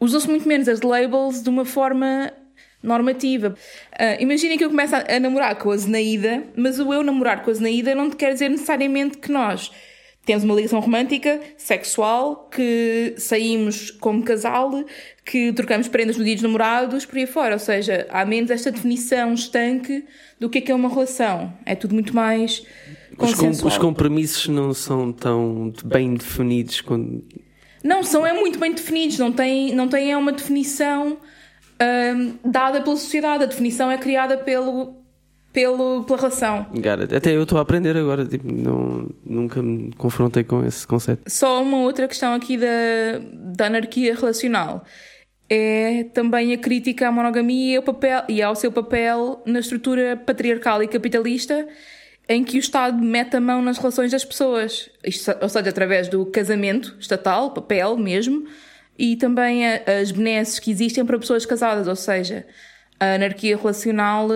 [0.00, 2.32] Usam-se muito menos as labels de uma forma
[2.82, 3.54] normativa.
[3.92, 7.42] Uh, Imaginem que eu começo a, a, namorar com a Zenaída, mas o eu namorar
[7.42, 9.70] com a Zenaída não quer dizer necessariamente que nós
[10.28, 14.84] temos uma ligação romântica, sexual, que saímos como casal,
[15.24, 17.54] que trocamos prendas no dia dos namorados, por aí fora.
[17.54, 20.04] Ou seja, há menos esta definição estanque
[20.38, 21.50] do que é que é uma relação.
[21.64, 22.62] É tudo muito mais
[23.18, 27.24] os, com, os compromissos não são tão bem definidos quando...
[27.82, 31.16] Não, são é muito bem definidos, não tem, não tem é uma definição
[31.80, 34.94] hum, dada pela sociedade, a definição é criada pelo,
[35.58, 36.66] pelo, pela relação.
[37.16, 41.22] Até eu estou a aprender agora, tipo, não, nunca me confrontei com esse conceito.
[41.26, 42.66] Só uma outra questão aqui da,
[43.32, 44.84] da anarquia relacional
[45.50, 50.16] é também a crítica à monogamia e ao, papel, e ao seu papel na estrutura
[50.16, 51.66] patriarcal e capitalista
[52.28, 56.06] em que o Estado mete a mão nas relações das pessoas, Isto, ou seja, através
[56.06, 58.46] do casamento estatal, papel mesmo,
[58.96, 62.46] e também as benesses que existem para pessoas casadas, ou seja,
[63.00, 64.28] a anarquia relacional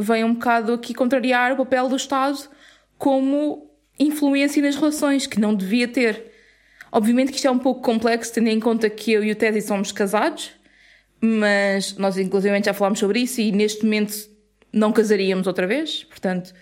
[0.00, 2.38] vem um bocado aqui contrariar o papel do Estado
[2.98, 6.30] como influência nas relações, que não devia ter.
[6.90, 9.62] Obviamente que isto é um pouco complexo, tendo em conta que eu e o Teddy
[9.62, 10.50] somos casados,
[11.20, 14.14] mas nós inclusive já falámos sobre isso e neste momento
[14.72, 16.52] não casaríamos outra vez, portanto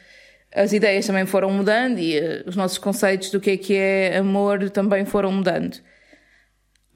[0.55, 4.17] as ideias também foram mudando e uh, os nossos conceitos do que é que é
[4.17, 5.79] amor também foram mudando.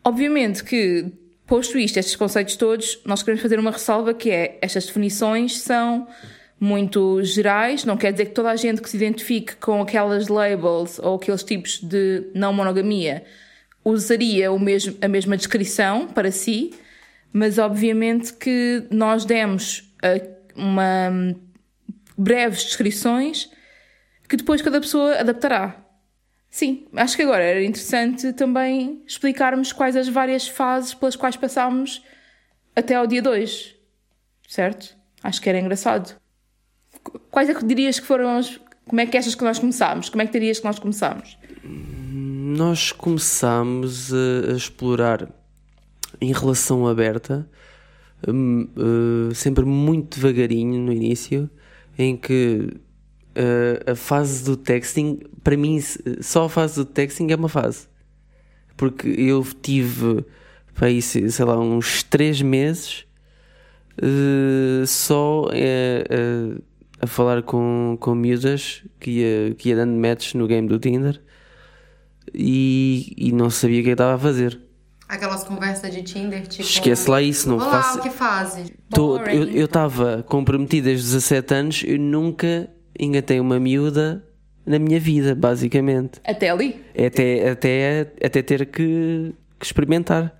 [0.05, 1.12] Obviamente que
[1.53, 6.09] Posto isto, estes conceitos todos, nós queremos fazer uma ressalva que é estas definições são
[6.59, 10.98] muito gerais, não quer dizer que toda a gente que se identifique com aquelas labels
[10.98, 13.22] ou aqueles tipos de não monogamia
[13.84, 16.72] usaria o mesmo, a mesma descrição para si,
[17.30, 19.92] mas obviamente que nós demos
[20.57, 21.36] uma
[22.16, 23.50] breves descrições
[24.26, 25.82] que depois cada pessoa adaptará.
[26.53, 32.05] Sim, acho que agora era interessante também explicarmos quais as várias fases pelas quais passámos
[32.76, 33.74] até ao dia 2,
[34.46, 34.94] certo?
[35.22, 36.14] Acho que era engraçado.
[37.30, 38.61] Quais é que dirias que foram as.
[38.86, 40.11] Como é que achas que nós começámos?
[40.11, 41.38] Como é que dirias que nós começámos?
[41.64, 45.26] Nós começámos a, a explorar
[46.20, 47.48] em relação aberta,
[48.28, 51.48] uh, sempre muito devagarinho no início,
[51.98, 52.68] em que
[53.37, 55.80] uh, a fase do texting, para mim,
[56.20, 57.89] só a fase do texting é uma fase.
[58.76, 60.24] Porque eu tive,
[60.74, 63.05] para isso, sei lá, uns 3 meses
[64.03, 66.62] uh, só uh,
[67.01, 71.20] a falar com, com miúdas que ia, que ia dando matches no game do Tinder
[72.33, 74.59] e, e não sabia o que estava a fazer.
[75.09, 76.62] Aquelas conversas de Tinder, tipo.
[76.62, 77.99] Esquece lá isso, não Olá, faço.
[77.99, 78.72] o que fazes?
[79.55, 82.70] eu estava comprometido desde 17 anos, eu nunca
[83.05, 84.24] engatei uma miúda
[84.64, 86.20] na minha vida, basicamente.
[86.24, 86.84] Até ali?
[86.94, 90.34] Até, até, até ter que, que experimentar.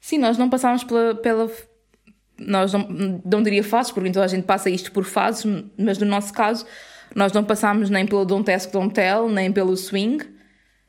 [0.00, 1.14] Sim, nós não passámos pela.
[1.14, 1.50] pela
[2.38, 2.88] nós não,
[3.24, 5.44] não diria fases, porque então a gente passa isto por fases,
[5.78, 6.66] mas no nosso caso,
[7.14, 10.24] nós não passámos nem pelo Don't Ask, Don't Tell, nem pelo swing.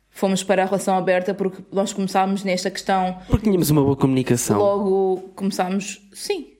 [0.09, 3.19] Fomos para a relação aberta porque nós começámos nesta questão.
[3.27, 4.57] Porque tínhamos uma boa comunicação.
[4.57, 6.53] Logo começámos, sim,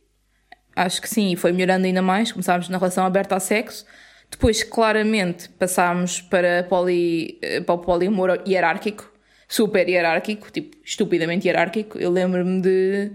[0.76, 2.32] acho que sim, e foi melhorando ainda mais.
[2.32, 3.86] Começámos na relação aberta ao sexo
[4.34, 9.12] depois, claramente, passámos para, poli, eh, para o poliamor hierárquico,
[9.48, 12.00] super hierárquico, tipo, estupidamente hierárquico.
[12.00, 13.12] Eu lembro-me de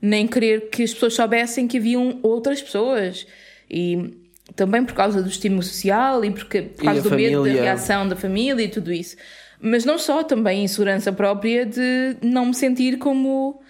[0.00, 3.26] nem querer que as pessoas soubessem que haviam outras pessoas.
[3.68, 4.14] E
[4.54, 7.40] também por causa do estímulo social e porque, por causa do família.
[7.40, 9.16] medo da reação da família e tudo isso.
[9.60, 13.60] Mas não só, também insegurança própria de não me sentir como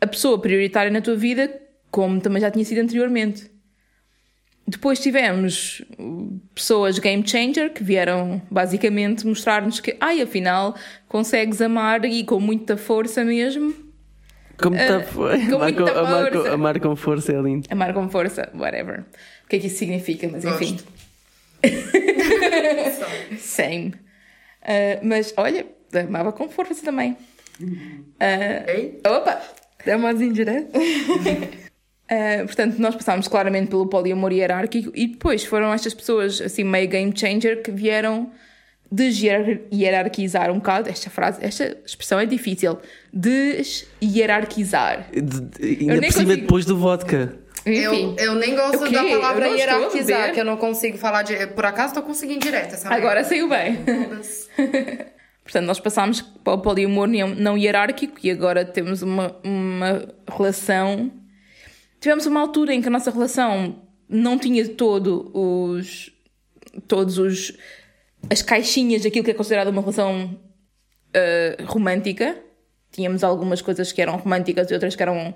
[0.00, 1.54] a pessoa prioritária na tua vida,
[1.88, 3.48] como também já tinha sido anteriormente.
[4.66, 5.82] Depois tivemos
[6.54, 10.76] pessoas game changer que vieram basicamente mostrar-nos que, ai, afinal,
[11.08, 13.74] consegues amar e com muita força mesmo.
[14.60, 16.52] Com muita, uh, com amar, muita com, força.
[16.52, 17.68] amar com força é lindo.
[17.70, 19.04] Amar com força, whatever.
[19.44, 20.78] O que é que isso significa, mas enfim.
[23.38, 23.88] Same.
[24.62, 27.16] Uh, mas olha, amava com força também.
[27.60, 29.00] Uh, Ei?
[29.04, 29.42] Opa!
[29.84, 30.70] Dá umas indiretas.
[32.12, 36.86] Uh, portanto, nós passámos claramente pelo poliamor hierárquico e depois foram estas pessoas, assim, meio
[36.86, 38.30] game changer, que vieram
[38.90, 40.90] deshierarquizar um bocado.
[40.90, 42.78] Esta frase, esta expressão é difícil.
[43.10, 45.06] Deshierarquizar.
[45.10, 46.36] De, ainda por cima consigo...
[46.42, 47.34] depois do vodka.
[47.64, 48.14] Enfim.
[48.18, 51.46] Eu, eu nem gosto da palavra estou hierarquizar, que eu não consigo falar de.
[51.46, 53.28] Por acaso tô conseguindo direto essa Agora merda.
[53.28, 53.78] saiu bem.
[55.42, 61.10] Portanto, nós passámos para o poliamor não não hierárquico e agora temos uma, uma relação.
[62.02, 63.76] Tivemos uma altura em que a nossa relação
[64.08, 66.10] não tinha todo os.
[66.88, 67.56] todos os.
[68.28, 70.36] as caixinhas daquilo que é considerado uma relação
[71.16, 72.36] uh, romântica.
[72.90, 75.32] Tínhamos algumas coisas que eram românticas e outras que eram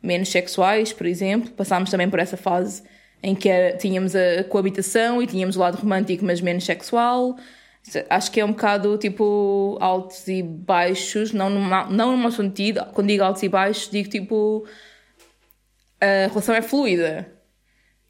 [0.00, 1.50] menos sexuais, por exemplo.
[1.50, 2.84] Passámos também por essa fase
[3.20, 7.36] em que era- tínhamos a coabitação e tínhamos o lado romântico, mas menos sexual.
[8.08, 12.86] Acho que é um bocado tipo altos e baixos, não numa, não num mau sentido.
[12.94, 14.64] Quando digo altos e baixos, digo tipo
[16.04, 17.30] a relação é fluida.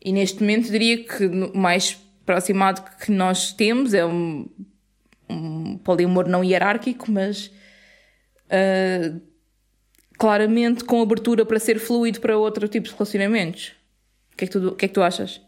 [0.04, 4.48] E neste momento diria que o mais aproximado que nós temos é um,
[5.28, 7.50] um poliamor não hierárquico, mas
[8.50, 9.18] ah,
[10.18, 13.72] claramente com abertura para ser fluido para outro tipo de relacionamentos.
[14.32, 15.40] O que é que tu, que é que tu achas?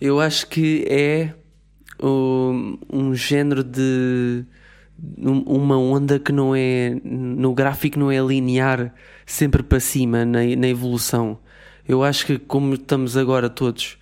[0.00, 1.34] Eu acho que é
[2.02, 4.44] um, um género de.
[5.18, 6.96] um- uma onda que não é.
[7.04, 8.94] no gráfico não é linear
[9.26, 11.38] sempre para cima na, na evolução.
[11.86, 13.98] Eu acho que, como estamos agora todos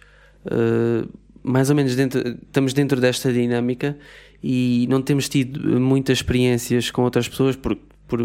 [0.46, 1.08] uh,
[1.42, 3.96] mais ou menos dentro, estamos dentro desta dinâmica
[4.42, 8.20] e não temos tido muitas experiências com outras pessoas por, por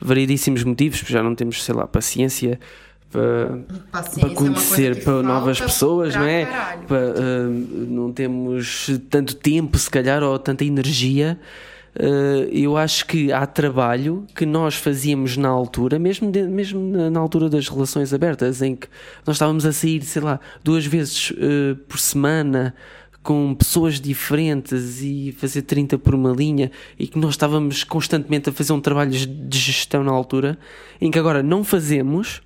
[0.00, 2.58] variedíssimos motivos, já não temos, sei lá, paciência
[3.10, 6.44] para Paciência para é conhecer que para novas pessoas, não é?
[6.86, 11.38] Para, ah, não temos tanto tempo, se calhar, ou tanta energia.
[11.98, 16.80] Ah, eu acho que há trabalho que nós fazíamos na altura, mesmo, de- mesmo
[17.10, 18.86] na, altura das relações abertas, em que
[19.26, 22.74] nós estávamos a sair, sei lá, duas vezes ah, por semana
[23.22, 28.52] com pessoas diferentes e fazer 30 por uma linha e que nós estávamos constantemente a
[28.52, 30.56] fazer um trabalho de gestão na altura,
[31.00, 32.40] em que agora não fazemos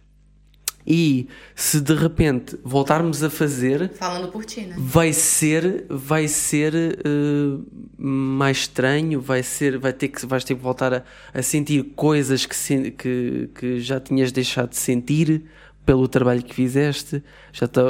[0.86, 4.74] e se de repente voltarmos a fazer, Falando por ti, né?
[4.78, 7.58] vai ser, vai ser eh,
[7.96, 11.02] mais estranho, vai ser, vai ter que, vais ter que voltar a,
[11.34, 15.44] a sentir coisas que, sen- que, que já tinhas deixado de sentir
[15.84, 17.22] pelo trabalho que fizeste.
[17.52, 17.82] Já tô,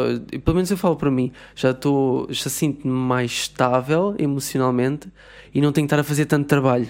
[0.44, 5.08] pelo menos eu falo para mim, já estou, já sinto-me mais estável emocionalmente
[5.54, 6.88] e não tenho que estar a fazer tanto trabalho.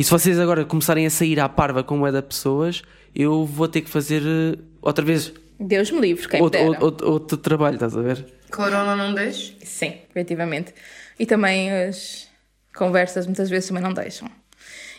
[0.00, 2.80] E se vocês agora começarem a sair à parva com é da pessoas,
[3.14, 5.30] eu vou ter que fazer eh, outra vez
[5.60, 6.82] Deus me livre, quem outro, dera.
[6.82, 8.24] outro, outro trabalho, estás a ver?
[8.50, 9.52] Corona não deixa?
[9.62, 10.72] Sim, efetivamente.
[11.18, 12.26] E também as
[12.74, 14.26] conversas muitas vezes também não deixam.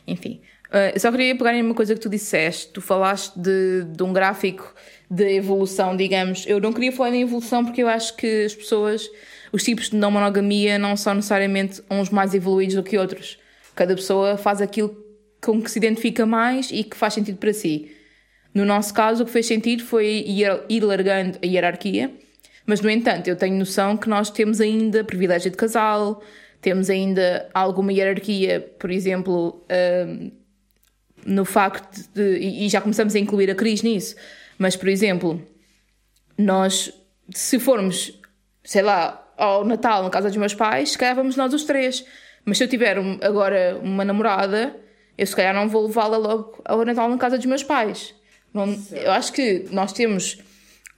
[0.06, 0.40] Enfim.
[0.94, 2.68] eu só queria pegar em uma coisa que tu disseste.
[2.72, 4.72] Tu falaste de, de um gráfico
[5.10, 6.46] de evolução, digamos.
[6.46, 9.10] Eu não queria falar em evolução porque eu acho que as pessoas,
[9.52, 13.41] os tipos de não monogamia não são necessariamente uns mais evoluídos do que outros.
[13.76, 14.96] Cada pessoa faz aquilo
[15.42, 17.92] com que se identifica mais e que faz sentido para si.
[18.54, 20.26] No nosso caso, o que fez sentido foi
[20.70, 22.12] ir, largando a hierarquia,
[22.66, 26.22] mas, no entanto, eu tenho noção que nós temos ainda privilégio de casal,
[26.62, 29.66] temos ainda alguma hierarquia, por exemplo,
[30.08, 30.32] hum,
[31.26, 32.38] no facto de.
[32.38, 34.16] E já começamos a incluir a Cris nisso,
[34.58, 35.42] mas, por exemplo,
[36.38, 36.94] nós,
[37.34, 38.20] se formos,
[38.64, 42.06] sei lá, ao Natal na casa dos meus pais, se calhar vamos nós os três.
[42.46, 44.76] Mas se eu tiver um- agora uma namorada,
[45.18, 48.16] eu se calhar não vou levá-la logo ao Natal na casa dos meus pais.
[48.54, 50.40] Não- eu acho que nós temos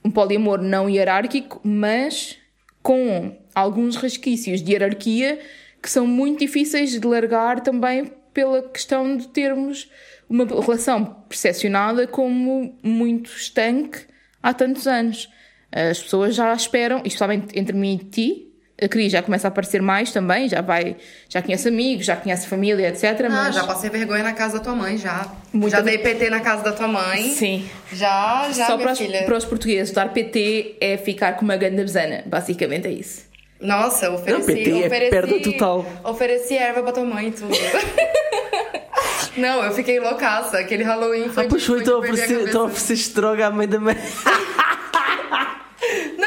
[0.04, 2.36] um poliamor não hierárquico, mas
[2.82, 5.38] com alguns resquícios de hierarquia
[5.82, 9.88] que são muito difíceis de largar também pela questão de termos
[10.28, 14.00] uma relação percepcionada como muito estanque
[14.42, 15.28] há tantos anos.
[15.70, 19.80] As pessoas já esperam, especialmente entre mim e ti, a Cris já começa a aparecer
[19.80, 20.96] mais também, já vai,
[21.28, 23.04] já conhece amigos, já conhece família, etc.
[23.26, 25.26] Ah, mas já passei vergonha na casa da tua mãe, já.
[25.52, 27.30] Muita Já dei PT na casa da tua mãe.
[27.30, 27.68] sim.
[27.92, 31.56] Já, já, Só minha para os, para os portugueses, dar PT é ficar com uma
[31.56, 32.24] ganda besana.
[32.26, 33.22] Basicamente é isso.
[33.60, 34.38] Nossa, ofereci...
[34.38, 35.86] Não, PT é ofereci, perda total.
[36.02, 37.54] Ofereci erva pra tua mãe e tudo.
[39.36, 40.58] Não, eu fiquei loucaça.
[40.58, 43.96] Aquele Halloween foi Ah, pois de- foi, foi de estão a mãe da mãe.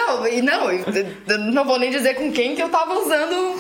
[0.07, 0.67] Não, e não,
[1.51, 3.35] não vou nem dizer com quem que eu tava usando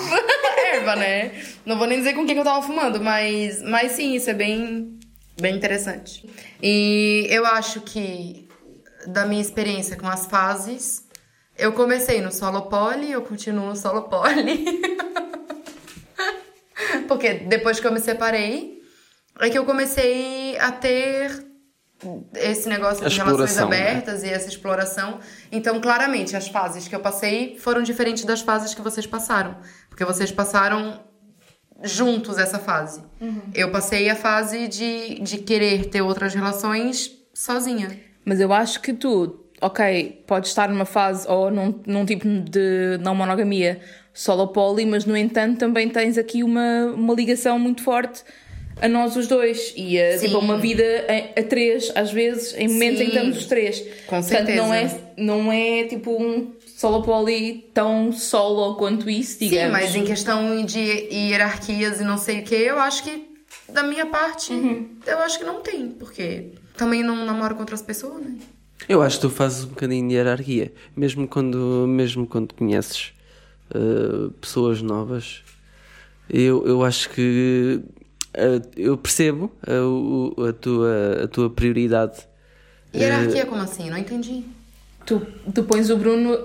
[0.73, 1.43] erva, né?
[1.65, 4.33] Não vou nem dizer com quem que eu tava fumando, mas, mas sim, isso é
[4.33, 4.97] bem,
[5.39, 6.27] bem interessante.
[6.63, 8.47] E eu acho que,
[9.07, 11.05] da minha experiência com as fases,
[11.57, 14.65] eu comecei no solo poly, eu continuo no solo poly.
[17.09, 18.81] Porque depois que eu me separei,
[19.41, 21.46] é que eu comecei a ter
[22.35, 23.63] esse negócio de relações né?
[23.63, 25.19] abertas e essa exploração.
[25.51, 29.57] Então, claramente, as fases que eu passei foram diferentes das fases que vocês passaram.
[29.89, 30.99] Porque vocês passaram
[31.83, 33.03] juntos essa fase.
[33.53, 37.99] Eu passei a fase de, de querer ter outras relações sozinha.
[38.25, 42.97] Mas eu acho que tu, ok, podes estar numa fase ou num, num tipo de
[42.99, 43.79] não monogamia
[44.13, 48.23] solo poli, mas no entanto também tens aqui uma, uma ligação muito forte
[48.81, 52.67] a nós os dois e a, tipo, uma vida a, a, três, às vezes, em
[52.67, 53.03] momentos Sim.
[53.03, 53.79] em que estamos os três.
[54.05, 54.61] Com Portanto, certeza.
[54.61, 59.65] não é, não é tipo um solo poli tão solo quanto isso, digamos.
[59.65, 63.27] Sim, mas em questão de hierarquias e não sei o que, eu acho que
[63.67, 64.87] da minha parte, uhum.
[65.05, 68.37] eu acho que não tem, porque também não namoro com outras pessoas, né?
[68.87, 73.11] Eu acho que tu fazes um bocadinho de hierarquia, mesmo quando, mesmo quando conheces
[73.71, 75.43] uh, pessoas novas.
[76.29, 77.81] Eu, eu acho que
[78.75, 82.17] eu percebo a, a, tua, a tua prioridade.
[82.93, 83.89] Hierarquia, uh, como assim?
[83.89, 84.43] Não entendi.
[85.05, 85.21] Tu,
[85.53, 86.37] tu pões o Bruno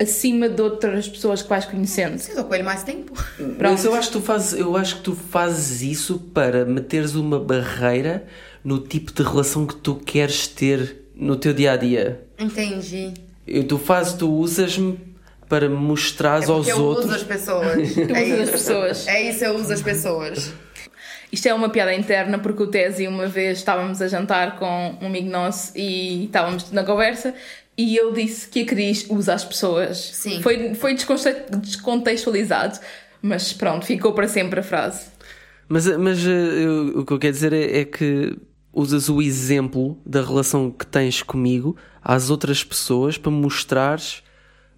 [0.00, 2.18] acima de outras pessoas que vais conhecendo.
[2.18, 3.12] Sim, estou com ele mais tempo.
[3.58, 7.38] Mas eu acho, que tu fazes, eu acho que tu fazes isso para meteres uma
[7.38, 8.26] barreira
[8.64, 12.26] no tipo de relação que tu queres ter no teu dia a dia.
[12.38, 13.12] Entendi.
[13.46, 14.98] Eu, tu fazes, tu usas-me
[15.48, 17.06] para mostrar é aos eu outros.
[17.06, 17.92] Eu uso as pessoas.
[17.94, 19.08] tu é usas as pessoas.
[19.08, 20.52] É isso, eu uso as pessoas.
[21.32, 25.06] Isto é uma piada interna porque o Tese uma vez estávamos a jantar com um
[25.06, 27.34] amigo nosso e estávamos na conversa
[27.78, 29.96] e ele disse que a Cris usa as pessoas.
[29.98, 30.42] Sim.
[30.42, 32.78] Foi, foi descontextualizado,
[33.22, 35.06] mas pronto, ficou para sempre a frase.
[35.68, 38.36] Mas, mas eh, eu, o que eu quero dizer é, é, que
[38.72, 44.22] usas o exemplo da relação que tens comigo às outras pessoas para mostrares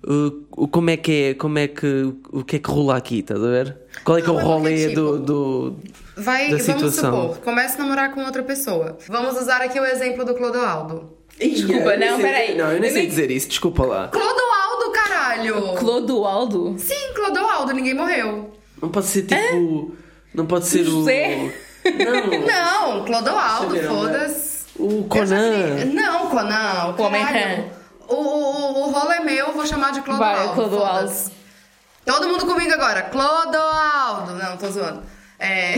[0.06, 3.42] uh, como é que é, como é que, o que é que rola aqui, estás
[3.42, 3.76] a ver?
[4.04, 5.76] Qual é que é o rolê tipo, do, do,
[6.16, 7.10] vai, da situação?
[7.10, 8.96] Vamos supor, começa a namorar com outra pessoa.
[9.08, 11.10] Vamos usar aqui o exemplo do Clodoaldo.
[11.38, 12.56] Desculpa, não, peraí.
[12.56, 14.08] Não, eu nem sei dizer isso, desculpa lá.
[14.08, 15.74] Clodoaldo, caralho!
[15.76, 16.76] Clodoaldo?
[16.78, 18.52] Sim, Clodoaldo, ninguém morreu.
[18.80, 19.96] Não pode ser tipo.
[20.34, 21.36] Não pode ser José?
[21.36, 21.72] o.
[21.90, 24.52] Não, não Clodoaldo, foda-se.
[24.76, 25.84] O Conan.
[25.92, 27.24] Não, Conan, o Homem
[28.08, 30.46] o, o, o rolo é meu, vou chamar de Clodoaldo.
[30.46, 31.12] Vai, Clodoaldo.
[32.04, 33.02] Todo mundo comigo agora.
[33.02, 34.34] Clodoaldo.
[34.34, 35.02] Não, tô zoando.
[35.38, 35.74] É...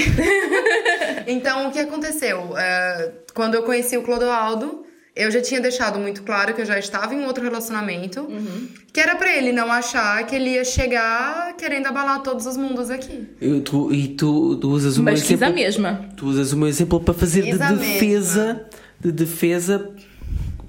[1.26, 2.56] então, o que aconteceu?
[2.56, 4.84] É, quando eu conheci o Clodoaldo,
[5.16, 8.68] eu já tinha deixado muito claro que eu já estava em um outro relacionamento, uhum.
[8.92, 12.90] que era para ele não achar que ele ia chegar querendo abalar todos os mundos
[12.90, 13.28] aqui.
[13.40, 15.46] E tu, e tu, tu usas o Mas meu exemplo.
[15.46, 16.08] a mesma.
[16.16, 18.66] Tu usas o meu exemplo para fazer de defesa,
[18.98, 19.94] de defesa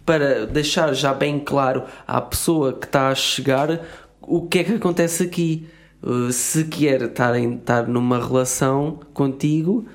[0.06, 3.82] para deixar já bem claro à pessoa que está a chegar
[4.22, 5.68] o que é que acontece aqui.
[6.03, 9.88] Uh, se quer estar, em, estar numa relação contigo,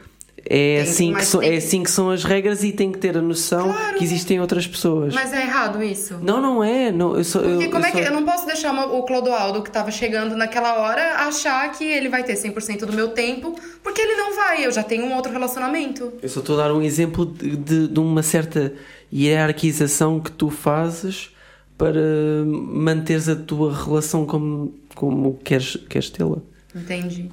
[0.48, 3.22] é assim, que so, é assim que são as regras e tem que ter a
[3.22, 3.96] noção claro.
[3.96, 5.14] que existem outras pessoas.
[5.14, 6.18] Mas é errado isso?
[6.22, 6.90] Não, não é.
[6.90, 8.00] Não, eu só, Porque eu, como eu é que.
[8.00, 12.24] Eu não posso deixar o Clodoaldo que estava chegando naquela hora achar que ele vai
[12.24, 14.64] ter 100% do meu tempo, porque ele não vai.
[14.64, 16.12] Eu já tenho um outro relacionamento.
[16.22, 18.72] Eu só estou a dar um exemplo de, de, de uma certa
[19.12, 21.30] hierarquização que tu fazes
[21.76, 22.00] para
[22.44, 26.38] manteres a tua relação como, como queres, queres tê-la.
[26.74, 27.30] Entendi.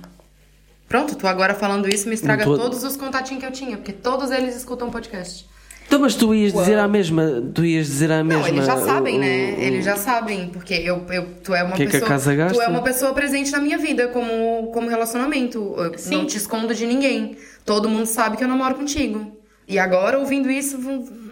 [0.88, 2.58] Pronto, tu agora falando isso me estraga tô...
[2.58, 5.46] todos os contatinhos que eu tinha, porque todos eles escutam podcast.
[5.86, 6.64] Então, mas tu ias Uou.
[6.64, 8.42] dizer a mesma, tu ias dizer a mesma.
[8.42, 9.56] Não, eles já sabem, o, né?
[9.58, 12.36] O, eles já sabem, porque eu, eu tu é uma que pessoa, que a casa
[12.36, 12.58] gasta?
[12.58, 15.76] tu é uma pessoa presente na minha vida como como relacionamento.
[15.78, 16.18] Eu Sim.
[16.18, 17.38] não te escondo de ninguém.
[17.66, 19.32] Todo mundo sabe que eu namoro contigo.
[19.68, 20.78] E agora ouvindo isso,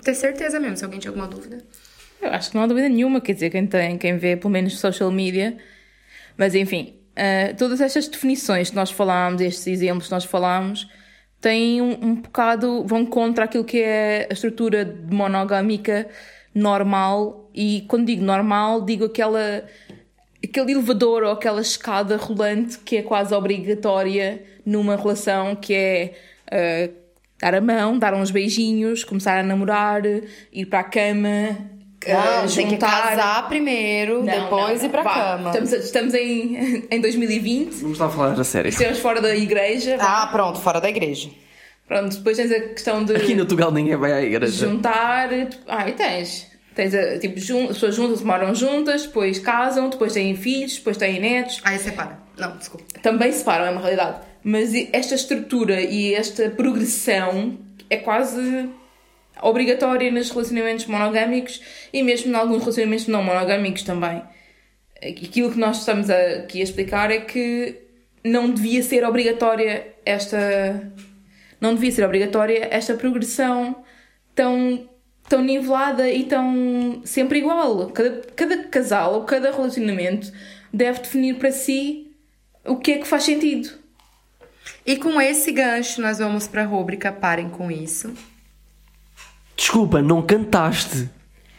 [0.06, 1.58] ter certeza mesmo, se alguém tiver alguma dúvida.
[2.22, 4.80] Eu acho que não há dúvida nenhuma, quer dizer, quem tem, quem vê pelo menos
[4.80, 5.58] social media.
[6.38, 10.86] Mas enfim, Uh, todas estas definições que nós falámos, estes exemplos que nós falámos,
[11.40, 16.10] têm um, um bocado, vão contra aquilo que é a estrutura monogâmica
[16.54, 17.50] normal.
[17.54, 19.64] E quando digo normal, digo aquela,
[20.44, 26.14] aquele elevador ou aquela escada rolante que é quase obrigatória numa relação, que é
[26.52, 27.05] uh,
[27.40, 30.02] dar a mão, dar uns beijinhos, começar a namorar,
[30.52, 31.58] ir para a cama,
[32.08, 32.56] não, juntar...
[32.56, 35.14] tem que casar primeiro, não, depois não, ir pra Vá.
[35.14, 35.50] cama.
[35.50, 37.74] Estamos, estamos em, em 2020.
[37.82, 38.70] Vamos lá falar a sério.
[38.70, 39.98] Estamos fora da igreja.
[40.00, 41.30] Ah, pronto, fora da igreja.
[41.88, 43.16] Pronto, depois tens a questão de.
[43.16, 44.68] Aqui no Tugal ninguém vai à igreja.
[44.68, 45.30] Juntar.
[45.68, 46.48] Ah, e tens.
[46.74, 47.64] Tens a, tipo, jun...
[47.64, 51.62] as pessoas juntas moram juntas, depois casam, depois têm filhos, depois têm netos.
[51.64, 52.25] Aí separa.
[52.38, 52.86] Não, desculpa.
[53.02, 54.22] Também separam, é uma realidade.
[54.44, 57.58] Mas esta estrutura e esta progressão
[57.90, 58.70] é quase
[59.42, 61.62] obrigatória nos relacionamentos monogâmicos
[61.92, 64.22] e mesmo em alguns relacionamentos não monogâmicos também.
[65.02, 67.82] Aquilo que nós estamos aqui a explicar é que
[68.24, 70.92] não devia ser obrigatória esta
[71.60, 73.84] não devia ser obrigatória esta progressão
[74.34, 74.90] tão
[75.28, 77.88] tão nivelada e tão sempre igual.
[77.90, 80.32] Cada, cada casal ou cada relacionamento
[80.72, 82.05] deve definir para si
[82.66, 83.70] o que é que faz sentido.
[84.86, 88.14] E com esse gancho nós vamos para a rúbrica Parem com isso.
[89.56, 91.10] Desculpa, não cantaste.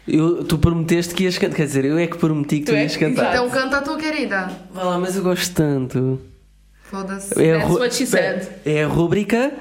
[0.07, 1.57] Eu, tu prometeste que ias cantar.
[1.57, 3.33] Quer dizer, eu é que prometi que tu, Tu é ias que- cantar.
[3.35, 4.51] Então canta tu, querida.
[4.71, 6.21] Vai lá, mas eu gosto tanto.
[6.85, 7.43] Foda-se.
[7.43, 8.49] É a That's what she said.
[8.65, 9.53] É a rúbrica.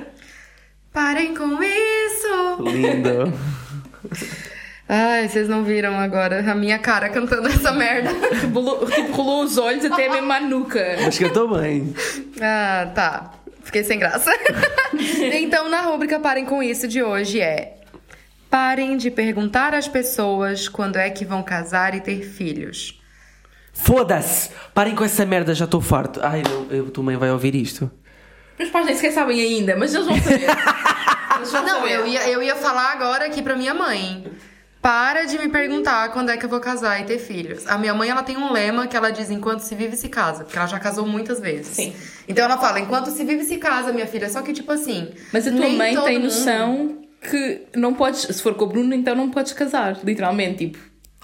[0.94, 2.62] Parem com isso!
[2.62, 3.34] Lindo.
[4.88, 8.12] Ai, vocês não viram agora a minha cara cantando essa merda.
[8.40, 8.60] Tipo,
[9.14, 10.98] rolou os olhos até mesmo à nuca.
[11.04, 11.94] Mas cantou bem.
[12.40, 13.34] Ah, tá.
[13.64, 14.32] Fiquei sem graça.
[15.34, 17.78] então, na rúbrica Parem com Isso de hoje é:
[18.48, 23.02] Parem de perguntar às pessoas quando é que vão casar e ter filhos.
[23.74, 24.52] Foda-se!
[24.74, 26.20] Parem com essa merda, já estou farto.
[26.24, 27.90] Ai, não, eu, tua mãe vai ouvir isto.
[28.58, 30.46] Meus pais nem sequer sabem ainda, mas eles vão saber.
[31.36, 31.92] Eles vão Não, saber.
[31.92, 34.24] eu ia, eu ia falar agora aqui pra minha mãe.
[34.86, 37.66] Para de me perguntar quando é que eu vou casar e ter filhos.
[37.66, 40.44] A minha mãe, ela tem um lema que ela diz enquanto se vive se casa,
[40.44, 41.70] porque ela já casou muitas vezes.
[41.76, 41.92] Sim.
[42.28, 44.30] Então ela fala, enquanto se vive se casa, minha filha.
[44.30, 48.44] Só que tipo assim, Mas a tua mãe tem mundo- noção que não podes, se
[48.44, 50.78] for com o Bruno, então não podes casar, literalmente, tipo,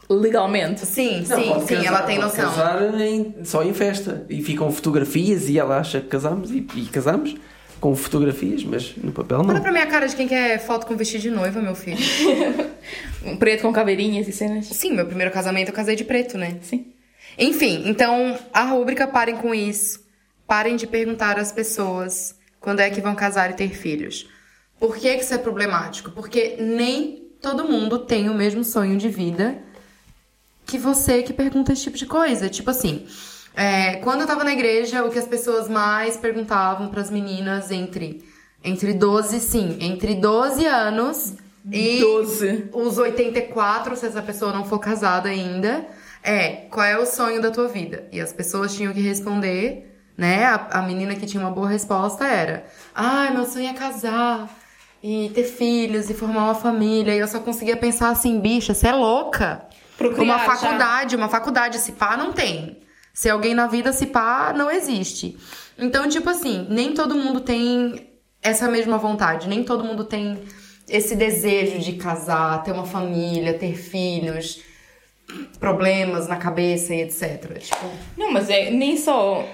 [0.10, 0.84] legalmente.
[0.84, 2.46] Sim, Não, sim, sim, casar- ela tem noção.
[2.50, 4.26] Casar em- só em festa.
[4.28, 7.36] E ficam fotografias e ela acha que casamos e, e casamos
[7.82, 9.62] com fotografias, mas no papel Olha não.
[9.62, 11.98] pra minha cara de quem quer foto com vestido de noiva, meu filho.
[13.26, 14.68] Um preto com caveirinhas e cenas.
[14.68, 16.60] Sim, meu primeiro casamento eu casei de preto, né?
[16.62, 16.94] Sim.
[17.40, 20.00] Enfim, então a rúbrica parem com isso.
[20.46, 24.30] Parem de perguntar às pessoas quando é que vão casar e ter filhos.
[24.80, 26.12] Por que, que isso é problemático?
[26.12, 29.58] Porque nem todo mundo tem o mesmo sonho de vida
[30.68, 32.48] que você que pergunta esse tipo de coisa.
[32.48, 33.08] Tipo assim,
[33.56, 38.24] é, quando eu tava na igreja, o que as pessoas mais perguntavam pras meninas entre,
[38.64, 41.34] entre 12, sim, entre 12 anos
[41.70, 42.70] e 12.
[42.74, 45.86] os 84, se essa pessoa não for casada ainda,
[46.24, 48.08] é qual é o sonho da tua vida?
[48.12, 50.46] E as pessoas tinham que responder, né?
[50.46, 54.50] A, a menina que tinha uma boa resposta era: Ai, meu sonho é casar
[55.04, 57.16] e ter filhos e formar uma família.
[57.16, 59.66] E eu só conseguia pensar assim, bicha, você é louca.
[59.98, 60.46] Procriar uma já.
[60.46, 62.82] faculdade, uma faculdade, se pá, não tem.
[63.14, 65.38] Se alguém na vida se pá, não existe.
[65.78, 68.08] Então, tipo assim, nem todo mundo tem
[68.42, 70.40] essa mesma vontade, nem todo mundo tem
[70.90, 74.62] esse desejo de casar, ter uma família, ter filhos,
[75.60, 77.60] problemas na cabeça e etc.
[77.60, 77.86] Tipo,
[78.18, 79.48] Não, mas é nem só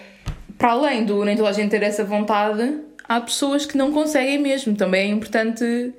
[0.58, 4.40] para além do nem toda a gente ter essa vontade, há pessoas que não conseguem
[4.40, 4.76] mesmo.
[4.76, 5.94] Também é importante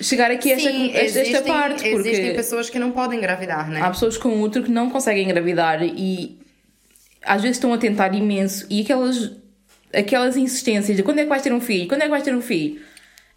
[0.00, 3.68] chegar aqui a esta, a esta existem, parte, porque existem pessoas que não podem engravidar,
[3.68, 3.80] né?
[3.82, 6.38] há pessoas com útero que não conseguem engravidar e
[7.28, 9.32] às vezes estão a tentar imenso e aquelas,
[9.94, 11.86] aquelas insistências de quando é que vais ter um filho?
[11.86, 12.80] Quando é que vais ter um filho?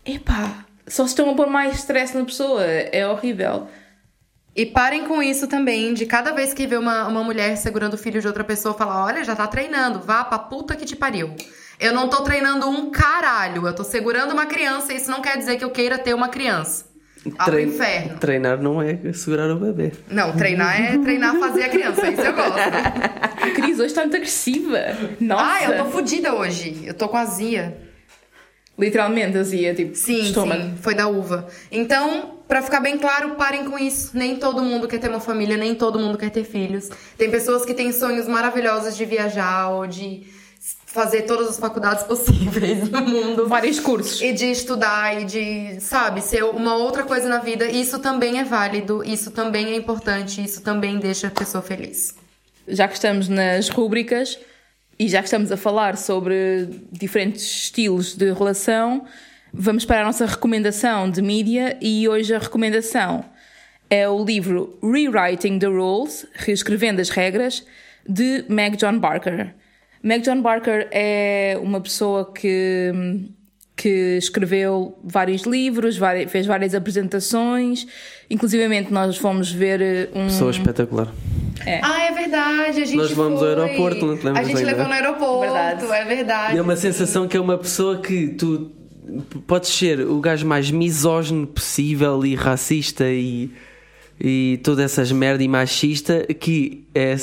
[0.05, 3.67] Epá, só estão a pôr mais stress na pessoa, é horrível.
[4.55, 7.97] E parem com isso também, de cada vez que vê uma, uma mulher segurando o
[7.97, 11.33] filho de outra pessoa, falar: olha, já tá treinando, vá pra puta que te pariu.
[11.79, 15.37] Eu não tô treinando um caralho, eu tô segurando uma criança, e isso não quer
[15.37, 16.90] dizer que eu queira ter uma criança.
[17.37, 18.17] Ao Trein- inferno.
[18.17, 19.91] Treinar não é segurar o bebê.
[20.09, 22.57] Não, treinar é treinar fazer a criança, isso eu gosto.
[22.57, 24.79] A Cris hoje está muito agressiva.
[25.19, 25.43] Nossa!
[25.45, 27.77] Ah, eu tô fodida hoje, eu tô com azia.
[28.77, 30.61] Literalmente azia, tipo, Sim, estômago.
[30.63, 31.47] sim, foi da uva.
[31.71, 34.17] Então, pra ficar bem claro, parem com isso.
[34.17, 36.89] Nem todo mundo quer ter uma família, nem todo mundo quer ter filhos.
[37.17, 40.23] Tem pessoas que têm sonhos maravilhosos de viajar ou de
[40.91, 43.47] fazer todas as faculdades possíveis no mundo.
[43.47, 44.21] Vários cursos.
[44.21, 47.65] E de estudar e de, sabe, ser uma outra coisa na vida.
[47.65, 52.15] Isso também é válido, isso também é importante, isso também deixa a pessoa feliz.
[52.67, 54.37] Já que estamos nas rúbricas
[54.99, 59.05] e já que estamos a falar sobre diferentes estilos de relação,
[59.53, 63.25] vamos para a nossa recomendação de mídia e hoje a recomendação
[63.89, 67.65] é o livro Rewriting the Rules, Reescrevendo as Regras,
[68.07, 69.53] de Meg John Barker.
[70.03, 72.91] Meg John Barker é uma pessoa que,
[73.75, 75.99] que escreveu vários livros,
[76.29, 77.85] fez várias apresentações,
[78.29, 80.25] inclusivamente nós fomos ver eh, um...
[80.25, 81.07] Pessoa espetacular.
[81.83, 83.61] Ah, é verdade, a gente Nós levamos ao foi.
[83.63, 84.71] aeroporto, não te lembras A gente ainda?
[84.71, 85.85] levou no aeroporto, Verdade.
[85.91, 86.55] é verdade.
[86.55, 88.71] E é uma sensação que é uma pessoa que tu
[89.45, 93.51] podes ser o gajo mais misógino possível e racista e,
[94.19, 97.15] e todas essas merda e machista que é,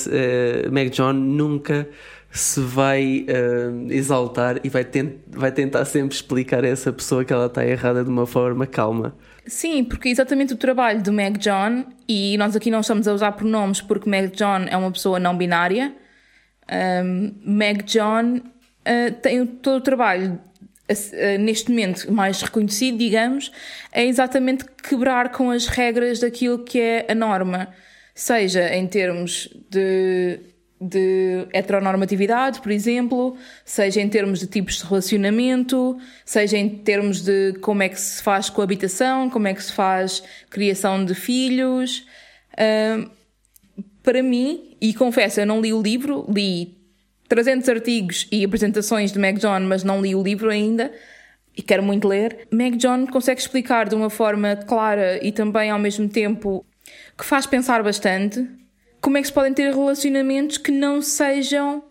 [0.71, 1.89] Meg John nunca
[2.31, 7.33] se vai eh, exaltar e vai, tent, vai tentar sempre explicar a essa pessoa que
[7.33, 9.17] ela está errada de uma forma calma.
[9.47, 13.15] Sim, porque é exatamente o trabalho do Meg John, e nós aqui não estamos a
[13.15, 15.95] usar pronomes porque Meg John é uma pessoa não binária.
[16.71, 20.39] Um, Meg John uh, tem todo o trabalho
[20.91, 23.51] uh, neste momento mais reconhecido, digamos,
[23.91, 27.69] é exatamente quebrar com as regras daquilo que é a norma,
[28.15, 30.41] seja em termos de
[30.81, 37.55] de heteronormatividade, por exemplo, seja em termos de tipos de relacionamento, seja em termos de
[37.61, 42.07] como é que se faz coabitação, como é que se faz criação de filhos.
[42.55, 43.11] Uh,
[44.03, 46.79] para mim, e confesso, eu não li o livro, li
[47.29, 50.93] 300 artigos e apresentações de Meg John, mas não li o livro ainda
[51.57, 52.47] e quero muito ler.
[52.51, 56.65] Meg John consegue explicar de uma forma clara e também ao mesmo tempo
[57.17, 58.49] que faz pensar bastante
[59.09, 61.83] como é que se podem ter relacionamentos que não sejam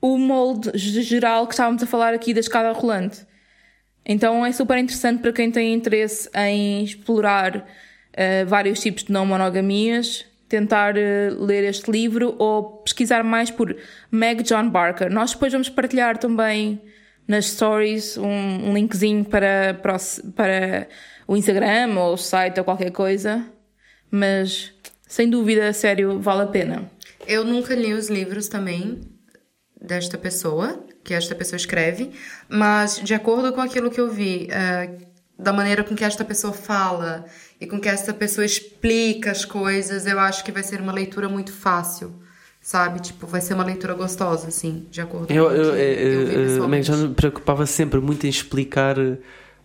[0.00, 3.26] o molde geral que estávamos a falar aqui da escada rolante.
[4.06, 9.26] Então é super interessante para quem tem interesse em explorar uh, vários tipos de não
[9.26, 13.76] monogamias, tentar uh, ler este livro ou pesquisar mais por
[14.10, 15.12] Meg John Barker.
[15.12, 16.80] Nós depois vamos partilhar também
[17.28, 20.88] nas stories um, linkzinho para, para, o, para
[21.28, 23.44] o Instagram ou o site ou qualquer coisa,
[24.10, 24.71] mas
[25.12, 26.90] sem dúvida, sério, vale a pena.
[27.26, 28.98] Eu nunca li os livros também
[29.78, 32.12] desta pessoa, que esta pessoa escreve,
[32.48, 35.06] mas de acordo com aquilo que eu vi, uh,
[35.38, 37.26] da maneira com que esta pessoa fala
[37.60, 41.28] e com que esta pessoa explica as coisas, eu acho que vai ser uma leitura
[41.28, 42.14] muito fácil.
[42.58, 43.00] Sabe?
[43.00, 45.84] Tipo, vai ser uma leitura gostosa, assim, de acordo eu, com eu, o que eu,
[45.84, 48.96] eu vi eu, eu já me preocupava sempre muito em explicar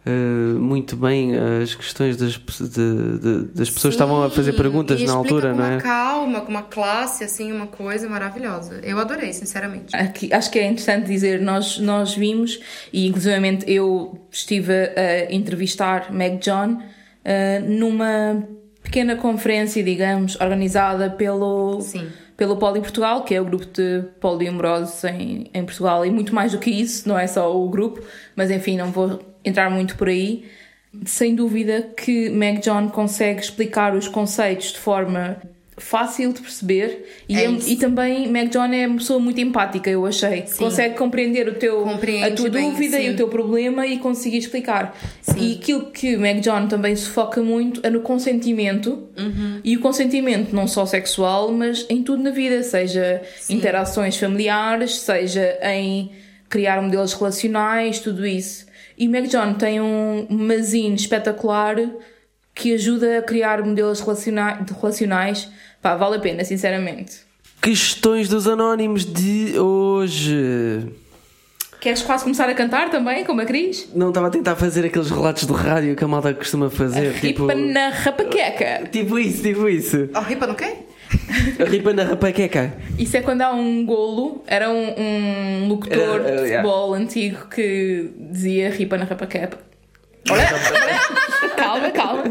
[0.07, 5.01] uh, muito bem as questões das, de, de, das pessoas que estavam a fazer perguntas
[5.03, 5.81] na altura, com não uma é?
[5.81, 8.79] calma, com uma classe, assim, uma coisa maravilhosa.
[8.83, 9.95] Eu adorei, sinceramente.
[9.95, 12.59] Aqui, acho que é interessante dizer, nós, nós vimos,
[12.93, 18.43] e inclusivamente eu estive a entrevistar Meg John uh, numa
[18.81, 21.81] pequena conferência, digamos, organizada pelo.
[21.81, 26.35] Sim pelo Poli Portugal, que é o grupo de poliamorosos em, em Portugal, e muito
[26.35, 27.99] mais do que isso, não é só o grupo,
[28.35, 30.45] mas enfim, não vou entrar muito por aí.
[31.05, 35.37] Sem dúvida que Meg John consegue explicar os conceitos de forma
[35.79, 39.87] fácil de perceber e, É é- e também Meg John é uma pessoa muito empática,
[39.91, 40.43] eu achei.
[40.57, 43.13] Consegue compreender o teu, Compreende a tua bem, dúvida e sim.
[43.13, 44.97] o teu problema e conseguir explicar.
[45.39, 49.59] E aquilo que Meg John também se foca muito é no consentimento Uhum.
[49.63, 55.59] e o consentimento não só sexual, mas em tudo na vida, seja interações familiares, seja
[55.61, 56.09] em
[56.49, 58.65] criar modelos relacionais, tudo isso.
[58.97, 61.75] E Meg John tem um magazine espetacular
[62.55, 65.49] que ajuda a criar modelos relaciona- relacionais.
[65.81, 67.17] Pá, vale a pena, sinceramente.
[67.61, 70.87] Questões dos anónimos de hoje.
[71.79, 73.87] Queres quase começar a cantar também, como a Cris?
[73.93, 77.13] Não estava a tentar fazer aqueles relatos do rádio que a malta costuma fazer.
[77.19, 78.89] tipo, Ripa na rapaqueca.
[78.91, 80.09] tipo isso, tipo isso.
[80.15, 80.73] Oh, ripa no quê?
[81.59, 82.73] A ripa na rapaqueca.
[82.97, 84.43] Isso é quando há um golo.
[84.47, 86.61] Era um, um locutor de yeah.
[86.61, 89.57] futebol antigo que dizia ripa na rapaqueca.
[90.29, 90.45] Olha,
[91.55, 92.23] calma, calma.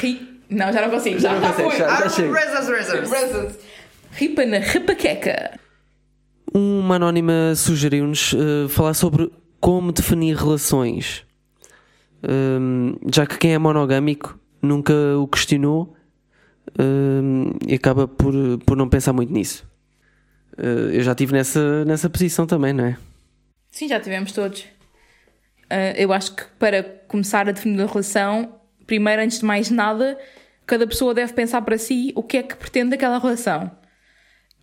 [0.00, 0.28] Ri...
[0.50, 1.18] Não, já não consigo.
[1.18, 1.78] Já, não já consegue, foi.
[1.78, 1.86] já.
[1.86, 2.32] Ah, chega.
[2.32, 3.58] Razors, razors.
[4.12, 5.58] Ripa na rapaqueca.
[6.52, 11.24] Uma anónima sugeriu-nos eh, falar sobre como definir relações.
[12.28, 15.94] Hum, já que quem é monogâmico nunca o questionou
[16.78, 18.34] hum, e acaba por,
[18.64, 19.68] por não pensar muito nisso.
[20.56, 22.96] Eh, eu já estive nessa, nessa posição também, não é?
[23.70, 24.64] Sim, já tivemos todos.
[25.68, 30.18] Ah, eu acho que para começar a definir a relação, primeiro, antes de mais nada,
[30.66, 33.70] cada pessoa deve pensar para si o que é que pretende daquela relação.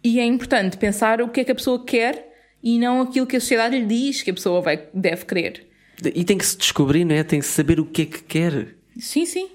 [0.04, 2.28] E é importante pensar o que é que a pessoa quer
[2.62, 5.68] e não aquilo que a sociedade lhe diz que a pessoa vai, deve querer.
[6.04, 7.24] E tem que se descobrir, não é?
[7.24, 8.76] Tem que saber o que é que quer.
[9.00, 9.50] Sim, sim.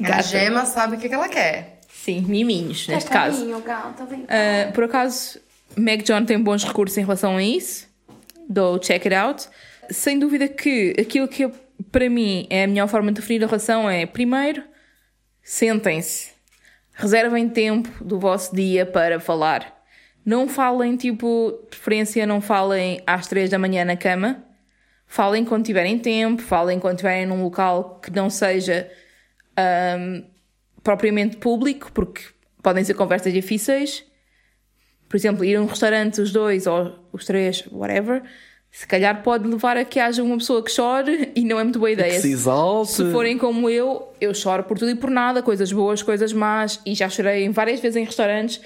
[0.00, 0.22] A Gata.
[0.22, 1.80] gema sabe o que, que ela quer.
[1.88, 3.44] Sim, miminhos, neste caso.
[3.50, 5.40] Uh, por acaso,
[5.76, 7.86] Meg John tem bons recursos em relação a isso.
[8.48, 9.48] Do check it out.
[9.90, 11.52] Sem dúvida que aquilo que eu-
[11.90, 14.62] para mim é a melhor forma de definir a relação é, primeiro,
[15.42, 16.30] sentem-se.
[16.92, 19.74] Reservem tempo do vosso dia para falar.
[20.24, 24.42] Não falem, tipo, de preferência, não falem às três da manhã na cama.
[25.06, 28.90] Falem quando tiverem tempo, falem quando estiverem num local que não seja
[29.56, 30.22] ahm,
[30.82, 32.22] propriamente público, porque
[32.62, 34.04] podem ser conversas difíceis.
[35.08, 38.22] Por exemplo, ir a um restaurante os dois ou os três, whatever,
[38.70, 41.78] se calhar pode levar a que haja uma pessoa que chore e não é muito
[41.78, 42.12] boa ideia.
[42.12, 42.92] Que se exalte.
[42.92, 46.80] Se forem como eu, eu choro por tudo e por nada, coisas boas, coisas más,
[46.84, 48.60] e já chorei várias vezes em restaurantes.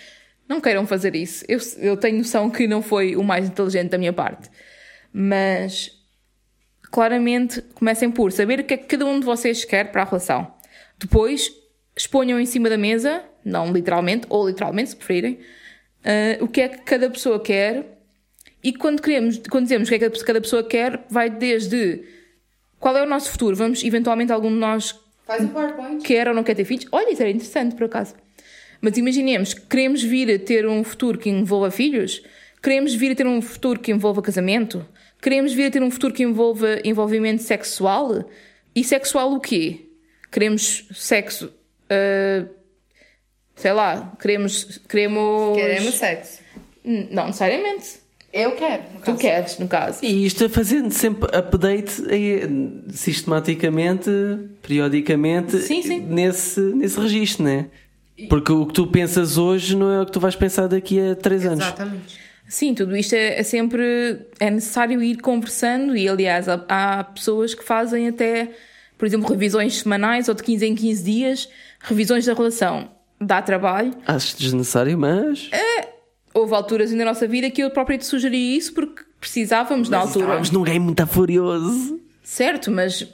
[0.49, 1.45] Não queiram fazer isso.
[1.47, 4.51] Eu, eu tenho noção que não foi o mais inteligente da minha parte.
[5.13, 5.93] Mas
[6.91, 10.05] claramente comecem por saber o que é que cada um de vocês quer para a
[10.05, 10.53] relação.
[11.01, 11.51] Depois
[11.97, 15.39] exponham em cima da mesa, não literalmente, ou literalmente, se preferirem,
[16.05, 17.99] ah, o que é que cada pessoa quer.
[18.63, 22.05] E quando, queremos, quando dizemos o que é que cada pessoa quer, vai desde
[22.79, 23.57] qual é o nosso futuro.
[23.57, 26.05] Vamos, eventualmente, algum de nós Faz o PowerPoint.
[26.05, 26.87] quer ou não quer ter filhos.
[26.93, 28.15] Olha, isso era interessante, por acaso.
[28.81, 32.23] Mas imaginemos, queremos vir a ter um futuro que envolva filhos?
[32.63, 34.87] Queremos vir a ter um futuro que envolva casamento?
[35.21, 38.25] Queremos vir a ter um futuro que envolva envolvimento sexual?
[38.75, 39.90] E sexual o quê?
[40.31, 41.53] Queremos sexo
[41.91, 42.47] ah,
[43.57, 44.81] sei lá, queremos.
[44.89, 45.57] Queremos.
[45.57, 46.39] Queremos sexo.
[46.85, 48.01] N- Não necessariamente.
[48.33, 48.85] Eu quero.
[48.95, 49.19] no Tu caso.
[49.19, 50.05] queres, no caso.
[50.05, 52.49] E isto é fazendo sempre update eh,
[52.93, 54.09] sistematicamente,
[54.63, 56.01] periodicamente, Sim, sim.
[56.01, 57.67] Nesse, nesse registro, né?
[58.29, 61.15] Porque o que tu pensas hoje não é o que tu vais pensar daqui a
[61.17, 61.65] três anos.
[61.65, 62.21] Exatamente.
[62.49, 64.27] Sim, tudo isto é, é sempre.
[64.39, 68.51] É necessário ir conversando, e aliás, há, há pessoas que fazem até,
[69.01, 71.49] por exemplo, revisões semanais ou de 15 em 15 dias,
[71.81, 72.91] revisões da relação.
[73.19, 73.95] Dá trabalho.
[74.07, 75.49] Acho desnecessário, mas.
[76.35, 80.25] Houve alturas na nossa vida que eu própria te sugeri isso porque precisávamos na altura.
[80.27, 81.99] Estávamos num game muito furioso.
[82.23, 82.99] Certo, mas.
[82.99, 83.09] Sim,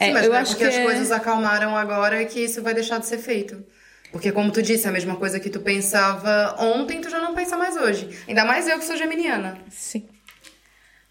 [0.00, 2.60] é, mas eu não é acho porque que as é- coisas acalmaram agora que isso
[2.60, 3.62] vai deixar de ser feito.
[4.10, 7.56] Porque, como tu disse, a mesma coisa que tu pensava ontem, tu já não pensa
[7.56, 8.08] mais hoje.
[8.26, 9.56] Ainda mais eu que sou geminiana.
[9.70, 10.04] Sim.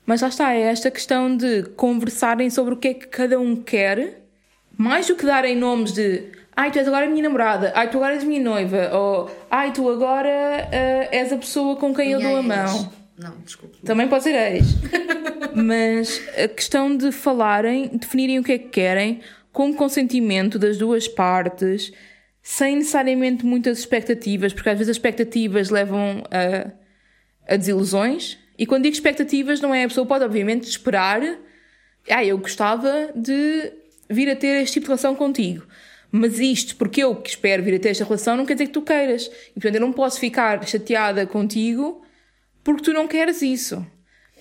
[0.07, 3.55] Mas lá está, é esta questão de conversarem sobre o que é que cada um
[3.57, 4.21] quer,
[4.75, 6.23] mais do que darem nomes de
[6.55, 9.71] ai, tu és agora a minha namorada, ai, tu agora és minha noiva, ou ai,
[9.73, 10.29] tu agora
[10.71, 12.47] ah, és a pessoa com quem eu E dou a ex?
[12.47, 12.93] mão.
[13.19, 13.75] Não, desculpa.
[13.83, 14.65] Também pode ser ex.
[15.53, 19.19] Mas a questão de falarem, definirem o que é que querem,
[19.51, 21.91] com consentimento das duas partes,
[22.41, 26.71] sem necessariamente muitas expectativas, porque às vezes as expectativas levam a,
[27.53, 28.37] a desilusões.
[28.57, 31.21] E quando digo expectativas, não é a pessoa pode, obviamente, esperar.
[32.09, 33.71] Ah, eu gostava de
[34.09, 35.65] vir a ter este tipo de relação contigo.
[36.11, 38.73] Mas isto, porque eu que espero vir a ter esta relação, não quer dizer que
[38.73, 39.29] tu queiras.
[39.51, 42.01] E portanto, eu não posso ficar chateada contigo
[42.63, 43.85] porque tu não queres isso.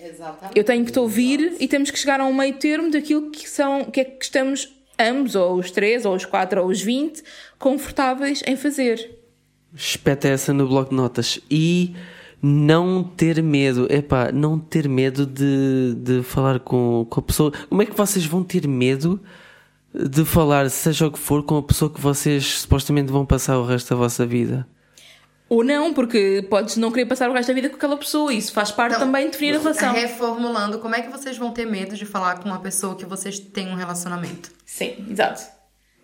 [0.01, 0.57] Exatamente.
[0.57, 3.49] Eu tenho que te ouvir e temos que chegar a um meio termo daquilo que
[3.49, 7.23] são, que é que estamos ambos, ou os três, ou os quatro, ou os vinte,
[7.59, 9.17] confortáveis em fazer.
[9.75, 11.39] Espeta essa no bloco de notas.
[11.49, 11.95] E
[12.41, 13.87] não ter medo.
[13.91, 17.51] Epá, não ter medo de, de falar com, com a pessoa.
[17.69, 19.21] Como é que vocês vão ter medo
[19.93, 23.65] de falar, seja o que for, com a pessoa que vocês supostamente vão passar o
[23.65, 24.67] resto da vossa vida?
[25.49, 28.33] Ou não, porque podes não querer passar o resto da vida com aquela pessoa.
[28.33, 29.93] Isso faz parte Não, também de definir a relação.
[29.93, 33.39] Reformulando, como é que vocês vão ter medo de falar com uma pessoa que vocês
[33.39, 34.51] têm um relacionamento?
[34.65, 35.41] Sim, exato.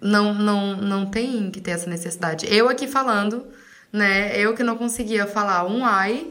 [0.01, 2.47] Não, não, não tem que ter essa necessidade.
[2.49, 3.45] Eu aqui falando,
[3.94, 4.36] né?
[4.41, 6.28] Eu que não conseguia falar um ai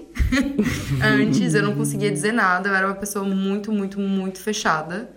[1.01, 2.69] antes, eu não conseguia dizer nada.
[2.69, 5.09] Eu era uma pessoa muito, muito, muito fechada.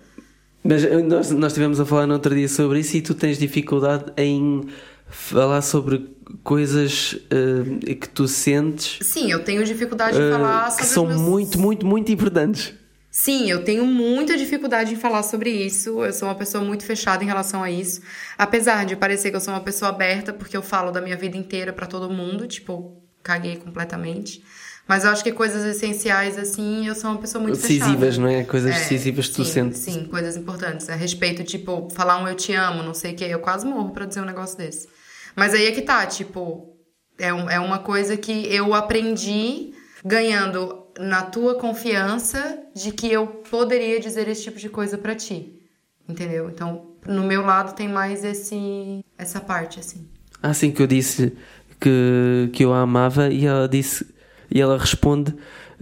[0.63, 3.39] Mas eh, nós, nós estivemos a falar no outro dia sobre isso e tu tens
[3.39, 4.67] dificuldade em
[5.07, 6.09] falar sobre
[6.43, 11.03] coisas eh, que tu sentes Sim, eu tenho dificuldade em eh, falar que sobre são
[11.05, 11.21] os meus...
[11.21, 12.73] muito, muito, muito importantes.
[13.17, 16.03] Sim, eu tenho muita dificuldade em falar sobre isso.
[16.03, 18.01] Eu sou uma pessoa muito fechada em relação a isso.
[18.37, 21.37] Apesar de parecer que eu sou uma pessoa aberta, porque eu falo da minha vida
[21.37, 24.43] inteira pra todo mundo, tipo, caguei completamente.
[24.85, 28.17] Mas eu acho que coisas essenciais, assim, eu sou uma pessoa muito Decisivas, fechada.
[28.21, 28.43] não é?
[28.43, 29.79] Coisas É, decisivas que tu sim, sentes.
[29.79, 30.89] Sim, coisas importantes.
[30.89, 33.27] A respeito, tipo, falar um eu te amo, não sei o quê.
[33.29, 34.89] Eu quase morro pra dizer um negócio desse.
[35.37, 36.75] Mas aí é que tá, tipo,
[37.17, 43.27] é, um- é uma coisa que eu aprendi ganhando na tua confiança de que eu
[43.27, 45.59] poderia dizer esse tipo de coisa pra ti.
[46.07, 46.49] Entendeu?
[46.49, 50.07] Então, no meu lado tem mais esse essa parte, assim.
[50.41, 51.35] Assim que eu disse
[51.79, 54.05] que, que eu a amava e ela disse
[54.51, 55.33] e ela responde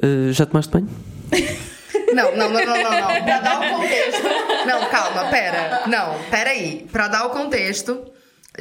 [0.01, 0.89] "Eh, já tomaste banho?
[2.13, 3.23] Não, não, não, não, não, não.
[3.23, 4.21] Pra dar o contexto.
[4.67, 5.81] Não, calma, pera.
[5.87, 6.87] Não, pera aí.
[6.91, 8.05] Pra dar o contexto,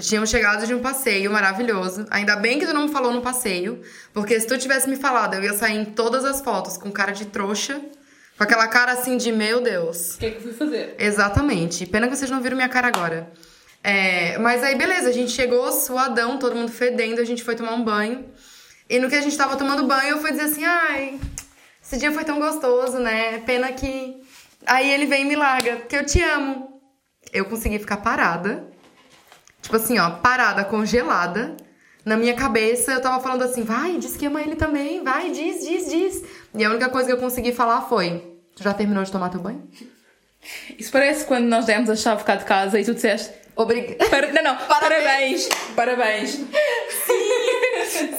[0.01, 2.07] tínhamos chegado de um passeio maravilhoso.
[2.11, 3.82] Ainda bem que tu não me falou no passeio,
[4.12, 7.12] porque se tu tivesse me falado, eu ia sair em todas as fotos com cara
[7.12, 7.80] de trouxa,
[8.36, 10.14] com aquela cara assim de meu Deus.
[10.14, 10.95] O que que eu fui fazer?
[10.99, 11.86] Exatamente.
[11.86, 13.30] Pena que vocês não viram minha cara agora.
[13.84, 17.74] É, mas aí, beleza, a gente chegou suadão, todo mundo fedendo, a gente foi tomar
[17.74, 18.24] um banho.
[18.88, 21.18] E no que a gente tava tomando banho, eu fui dizer assim: ai,
[21.82, 23.38] esse dia foi tão gostoso, né?
[23.40, 24.22] Pena que.
[24.66, 26.80] Aí ele vem e me larga, porque eu te amo.
[27.32, 28.72] Eu consegui ficar parada,
[29.63, 31.57] tipo assim, ó, parada, congelada.
[32.05, 35.65] Na minha cabeça, eu tava falando assim: vai, diz que ama ele também, vai, diz,
[35.65, 36.25] diz, diz.
[36.53, 39.41] E a única coisa que eu consegui falar foi: tu já terminou de tomar teu
[39.41, 39.67] banho?
[40.77, 43.33] Isso parece quando nós demos a chave cá de casa e tu disseste.
[43.55, 44.05] Obrigada.
[44.11, 44.33] Para...
[44.33, 45.49] Não, não, Parabéns.
[45.49, 46.41] parabéns, parabéns.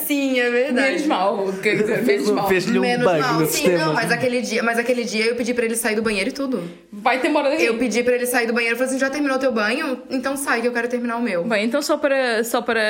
[0.06, 0.88] Sim, é verdade.
[0.92, 2.48] Menos mal, quer dizer, menos mal.
[2.48, 3.34] Fez-lhe um Menos bug mal.
[3.40, 3.78] no Sim, sistema.
[3.86, 6.34] não, mas aquele dia, mas aquele dia eu pedi pra ele sair do banheiro e
[6.34, 6.70] tudo.
[6.92, 7.66] Vai-te embora daqui.
[7.66, 10.02] Eu pedi pra ele sair do banheiro e falei assim: já terminou teu banho?
[10.10, 11.44] Então sai que eu quero terminar o meu.
[11.44, 12.82] Bem, então só para, só para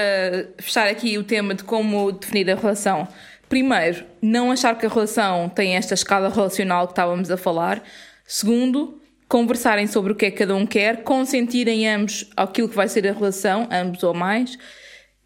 [0.59, 3.07] fechar aqui o tema de como definir a relação.
[3.47, 7.83] Primeiro, não achar que a relação tem esta escala relacional que estávamos a falar.
[8.25, 8.99] Segundo,
[9.33, 13.07] conversarem sobre o que é que cada um quer, consentirem ambos aquilo que vai ser
[13.07, 14.59] a relação, ambos ou mais.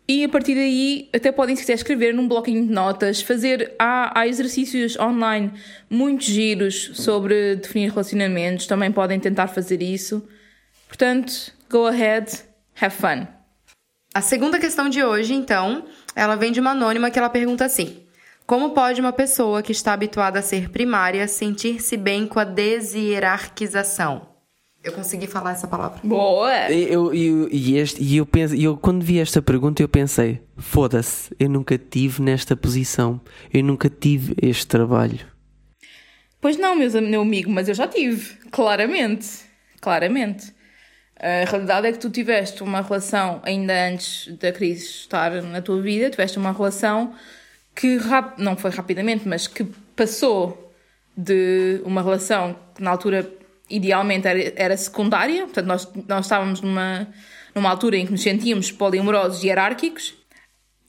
[0.07, 3.75] E a partir daí, até podem, se quiser, escrever num bloquinho de notas, fazer.
[3.77, 5.51] Há, há exercícios online
[5.89, 10.25] muito giros sobre definir relacionamentos, também podem tentar fazer isso.
[10.87, 12.31] Portanto, go ahead,
[12.79, 13.27] have fun.
[14.13, 15.83] A segunda questão de hoje, então,
[16.15, 18.06] Ela vem de uma anônima que ela pergunta assim:
[18.47, 24.25] Como pode uma pessoa que está habituada a ser primária sentir-se bem com a deshierarquização?
[24.81, 25.99] Eu consegui falar essa palavra.
[26.01, 26.71] Boa!
[26.71, 31.35] Eu, eu, e, este, e eu, penso, eu quando vi esta pergunta eu pensei, foda-se,
[31.37, 33.19] eu nunca tive nesta posição,
[33.53, 35.19] eu nunca tive este trabalho.
[36.39, 39.27] Pois não, meus, meu amigo, mas eu já tive, claramente,
[39.81, 40.55] claramente.
[41.19, 45.81] A realidade é que tu tiveste uma relação, ainda antes da crise estar na tua
[45.81, 47.13] vida, tiveste uma relação
[47.77, 47.99] que
[48.39, 49.63] não foi rapidamente, mas que
[49.95, 50.73] passou
[51.15, 53.31] de uma relação que na altura
[53.69, 57.07] idealmente era, era secundária, portanto nós, nós estávamos numa,
[57.53, 60.15] numa altura em que nos sentíamos poliamorosos e hierárquicos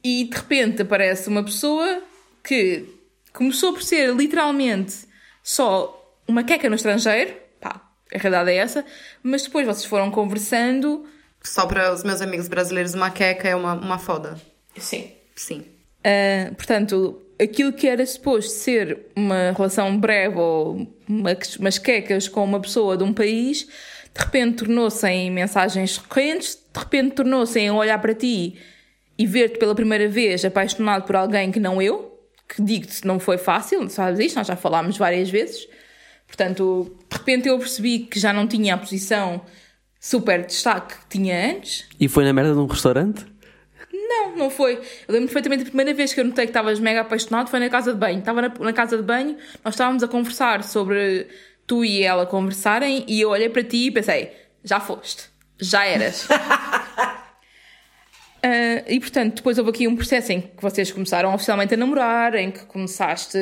[0.03, 2.03] e de repente aparece uma pessoa
[2.43, 2.87] que
[3.35, 5.07] começou por ser literalmente
[5.43, 5.95] só
[6.27, 7.83] uma queca no estrangeiro, pá,
[8.15, 8.83] a realidade é essa,
[9.23, 11.07] mas depois vocês foram conversando.
[11.43, 14.41] Só para os meus amigos brasileiros, uma queca é uma, uma foda.
[14.75, 15.13] Sim.
[15.37, 15.78] Sim.
[16.09, 22.61] Uh, portanto, aquilo que era suposto ser uma relação breve ou umas quecas com uma
[22.61, 23.67] pessoa de um país,
[24.15, 28.57] de repente tornou-se em mensagens recorrentes, de repente tornou-se em olhar para ti
[29.19, 33.37] e ver-te pela primeira vez apaixonado por alguém que não eu, que digo-te não foi
[33.37, 35.69] fácil, sabes isto, nós já falámos várias vezes.
[36.27, 39.43] Portanto, de repente eu percebi que já não tinha a posição
[40.01, 41.87] super destaque que tinha antes.
[41.99, 43.27] E foi na merda de um restaurante?
[44.09, 44.75] Não, não foi.
[45.07, 47.69] Eu lembro perfeitamente a primeira vez que eu notei que estavas mega apaixonado foi na
[47.69, 48.19] casa de banho.
[48.21, 51.29] Estava na, na, casa de banho, nós estávamos a conversar sobre
[51.67, 54.33] tu e ela conversarem e eu olhei para ti e pensei,
[54.65, 55.25] já foste,
[55.61, 56.25] já eras.
[56.25, 56.31] uh,
[58.89, 62.51] e portanto, depois houve aqui um processo em que vocês começaram oficialmente a namorar, em
[62.51, 63.37] que começaste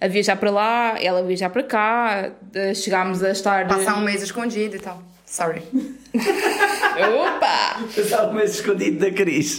[0.00, 2.32] a, a viajar para lá, ela a viajar para cá,
[2.74, 3.68] chegámos a estar.
[3.68, 5.00] Passar um mês escondido e tal.
[5.30, 5.62] Sorry.
[6.12, 7.84] Opa!
[7.96, 9.58] Estava mais escondido da Cris.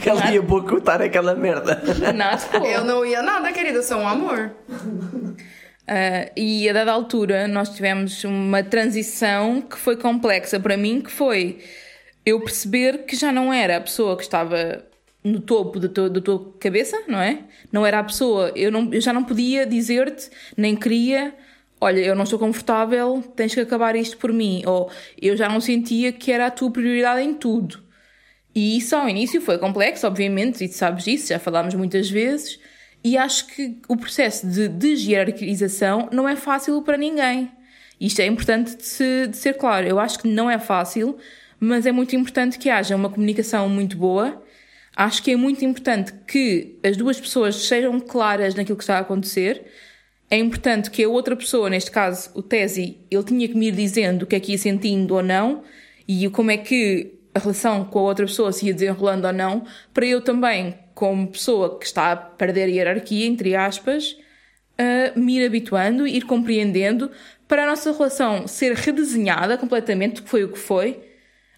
[0.00, 1.82] Que ela ia pouco contar aquela merda.
[2.14, 2.64] Nada.
[2.64, 4.52] Eu não ia nada, querida, eu sou um amor.
[4.70, 11.10] Uh, e a dada altura nós tivemos uma transição que foi complexa para mim, que
[11.10, 11.58] foi
[12.24, 14.84] eu perceber que já não era a pessoa que estava
[15.24, 17.40] no topo da tua, da tua cabeça, não é?
[17.72, 21.34] Não era a pessoa, eu, não, eu já não podia dizer-te, nem queria
[21.80, 24.62] olha, eu não estou confortável, tens que acabar isto por mim.
[24.66, 27.84] Ou eu já não sentia que era a tua prioridade em tudo.
[28.54, 32.58] E isso ao início foi complexo, obviamente, e tu sabes disso, já falámos muitas vezes.
[33.04, 37.50] E acho que o processo de desierarquização não é fácil para ninguém.
[38.00, 39.86] Isto é importante de, se, de ser claro.
[39.86, 41.16] Eu acho que não é fácil,
[41.60, 44.42] mas é muito importante que haja uma comunicação muito boa.
[44.96, 49.00] Acho que é muito importante que as duas pessoas sejam claras naquilo que está a
[49.00, 49.66] acontecer
[50.30, 53.72] é importante que a outra pessoa, neste caso o Tesi, ele tinha que me ir
[53.72, 55.62] dizendo o que é que ia sentindo ou não
[56.06, 59.66] e como é que a relação com a outra pessoa se ia desenrolando ou não,
[59.92, 64.16] para eu também, como pessoa que está a perder a hierarquia, entre aspas,
[64.78, 67.10] uh, me ir habituando, ir compreendendo,
[67.46, 70.98] para a nossa relação ser redesenhada completamente, que foi o que foi.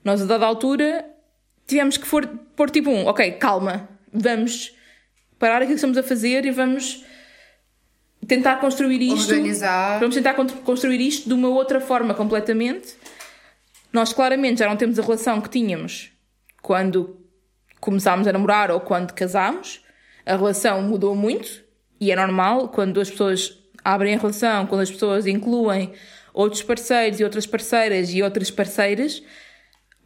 [0.04, 1.06] Nós, a dada altura,
[1.66, 4.76] tivemos que for, pôr tipo um, ok, calma, vamos
[5.38, 7.04] parar aquilo que estamos a fazer e vamos
[8.28, 9.32] tentar construir isto.
[9.32, 9.98] Organizar.
[9.98, 12.94] Vamos tentar construir isto de uma outra forma completamente.
[13.92, 16.12] Nós claramente já não temos a relação que tínhamos
[16.62, 17.16] quando
[17.80, 19.82] começámos a namorar ou quando casámos.
[20.26, 21.64] A relação mudou muito
[21.98, 25.92] e é normal quando as pessoas abrem a relação, quando as pessoas incluem
[26.34, 29.22] outros parceiros e outras parceiras e outras parceiras,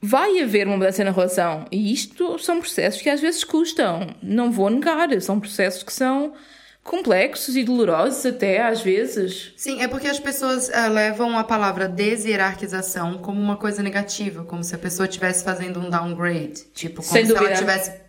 [0.00, 1.66] vai haver uma mudança na relação.
[1.72, 4.14] E isto são processos que às vezes custam.
[4.22, 6.34] Não vou negar, são processos que são
[6.82, 9.52] complexos e dolorosos até às vezes.
[9.56, 14.64] Sim, é porque as pessoas uh, levam a palavra deshierarquização como uma coisa negativa, como
[14.64, 17.46] se a pessoa estivesse fazendo um downgrade, tipo como Sem se dúvida.
[17.46, 18.02] ela estivesse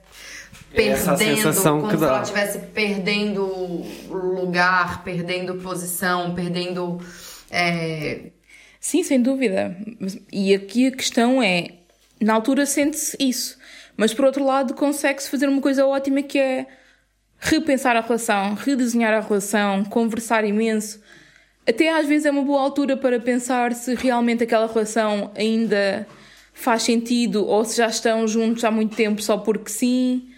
[0.74, 7.00] perdendo, como que se ela estivesse perdendo lugar, perdendo posição, perdendo
[7.52, 8.32] é...
[8.80, 9.78] Sim, sem dúvida.
[10.32, 11.70] E aqui a questão é,
[12.20, 13.58] na altura sente-se isso,
[13.96, 16.66] mas por outro lado consegue-se fazer uma coisa ótima que é
[17.44, 21.02] repensar a relação, redesenhar a relação, conversar imenso.
[21.68, 26.08] Até às vezes é uma boa altura para pensar se realmente aquela relação ainda
[26.54, 30.30] faz sentido ou se já estão juntos há muito tempo só porque sim.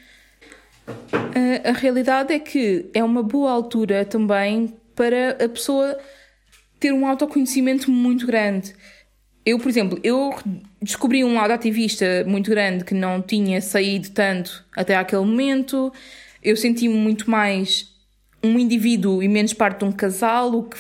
[1.64, 5.98] A realidade é que é uma boa altura também para a pessoa
[6.80, 8.74] ter um autoconhecimento muito grande.
[9.46, 10.34] Eu, por exemplo, eu
[10.82, 15.92] descobri um lado ativista muito grande que não tinha saído tanto até aquele momento
[16.46, 17.92] eu senti-me muito mais
[18.44, 20.78] um indivíduo e menos parte de um casal, o que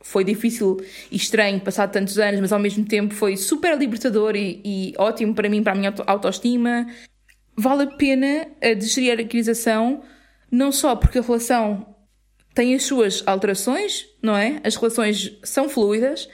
[0.00, 0.76] foi difícil
[1.10, 5.34] e estranho passar tantos anos, mas ao mesmo tempo foi super libertador e, e ótimo
[5.34, 6.86] para mim, para a minha autoestima.
[7.56, 10.02] vale a pena a digerir a hierarquização,
[10.50, 11.94] não só porque a relação
[12.54, 14.60] tem as suas alterações, não é?
[14.62, 16.28] As relações são fluidas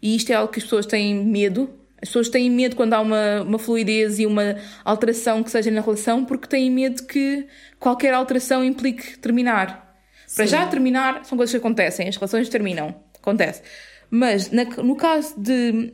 [0.00, 1.70] e isto é algo que as pessoas têm medo.
[2.02, 5.80] As pessoas têm medo quando há uma, uma fluidez e uma alteração que seja na
[5.80, 7.46] relação, porque têm medo que
[7.78, 9.94] qualquer alteração implique terminar.
[10.34, 13.62] Para já terminar, são coisas que acontecem, as relações terminam, acontece.
[14.10, 15.92] Mas na- no caso de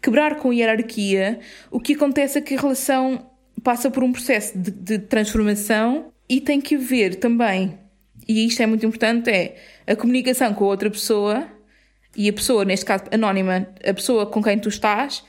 [0.00, 1.40] quebrar com a hierarquia,
[1.70, 3.30] o que acontece é que a relação
[3.62, 7.78] passa por um processo de, de transformação e tem que haver também,
[8.28, 9.56] e isto é muito importante, é
[9.86, 11.48] a comunicação com a outra pessoa
[12.16, 15.24] e a pessoa, neste caso anónima, a pessoa com quem tu estás,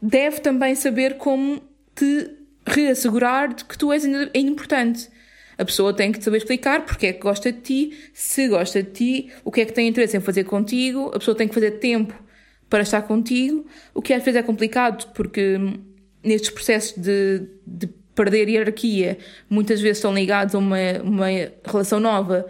[0.00, 1.60] deve também saber como
[1.94, 2.30] te
[2.66, 5.08] reassegurar de que tu és ainda importante.
[5.58, 8.90] A pessoa tem que saber explicar porque é que gosta de ti, se gosta de
[8.90, 11.72] ti, o que é que tem interesse em fazer contigo, a pessoa tem que fazer
[11.72, 12.14] tempo
[12.68, 15.74] para estar contigo, o que às vezes é complicado porque hum,
[16.22, 21.26] nestes processos de, de perder hierarquia muitas vezes estão ligados a uma, uma
[21.64, 22.46] relação nova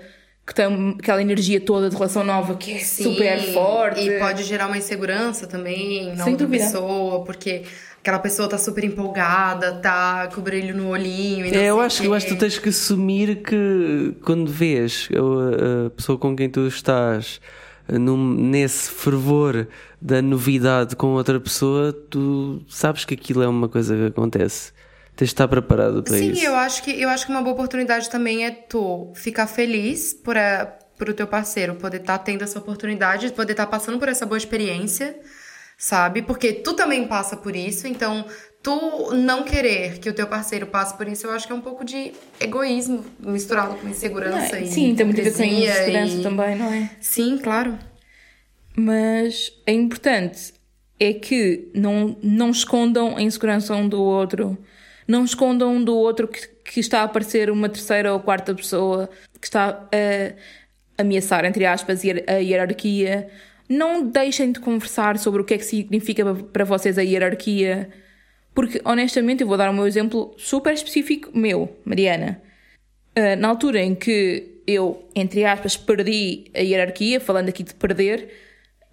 [0.51, 4.01] que tem aquela energia toda de relação nova que é super forte.
[4.01, 6.65] E pode gerar uma insegurança também na Sem outra dúvida.
[6.65, 7.63] pessoa, porque
[8.01, 11.47] aquela pessoa tá super empolgada, tá com o brilho no olhinho.
[11.47, 14.51] E não É, eu acho, o eu acho que tu tens que assumir que quando
[14.51, 17.41] vês a, a pessoa com quem tu estás
[17.89, 19.69] eh, num- nesse fervor
[20.03, 24.73] da novidade com outra pessoa, tu sabes que aquilo é uma coisa que acontece.
[25.21, 26.43] Tens de estar preparado para Sim, isso.
[26.43, 30.35] eu acho que eu acho que uma boa oportunidade também é tu ficar feliz por
[30.35, 30.65] a,
[30.97, 34.39] por o teu parceiro poder estar tendo essa oportunidade, poder estar passando por essa boa
[34.39, 35.15] experiência,
[35.77, 36.23] sabe?
[36.23, 38.25] Porque tu também passa por isso, então
[38.63, 41.61] tu não querer que o teu parceiro passe por isso, eu acho que é um
[41.61, 45.47] pouco de egoísmo misturado com insegurança Não, e sim, tem muito a ver com a
[45.47, 46.91] hipocrisia insegurança e- também, não é?
[46.99, 47.79] Sim, claro.
[48.75, 50.55] Mas é importante
[50.99, 54.57] é que não, não escondam a insegurança um do outro.
[55.11, 59.11] Não escondam um do outro que, que está a aparecer uma terceira ou quarta pessoa
[59.41, 63.29] que está a ameaçar, entre aspas, a hierarquia.
[63.69, 67.91] Não deixem de conversar sobre o que é que significa pa- para vocês a hierarquia.
[68.55, 72.41] Porque, honestamente, eu vou dar o meu exemplo super específico meu, Mariana.
[73.19, 78.29] Uh, na altura em que eu, entre aspas, perdi a hierarquia, falando aqui de perder,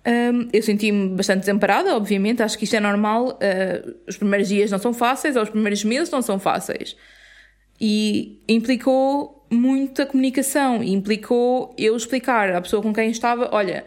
[0.07, 2.41] um, eu senti-me bastante desamparada, obviamente.
[2.41, 3.31] Acho que isto é normal.
[3.31, 6.95] Uh, os primeiros dias não são fáceis, ou os primeiros meses não são fáceis.
[7.79, 10.81] E implicou muita comunicação.
[10.81, 13.83] Implicou eu explicar à pessoa com quem estava: olha,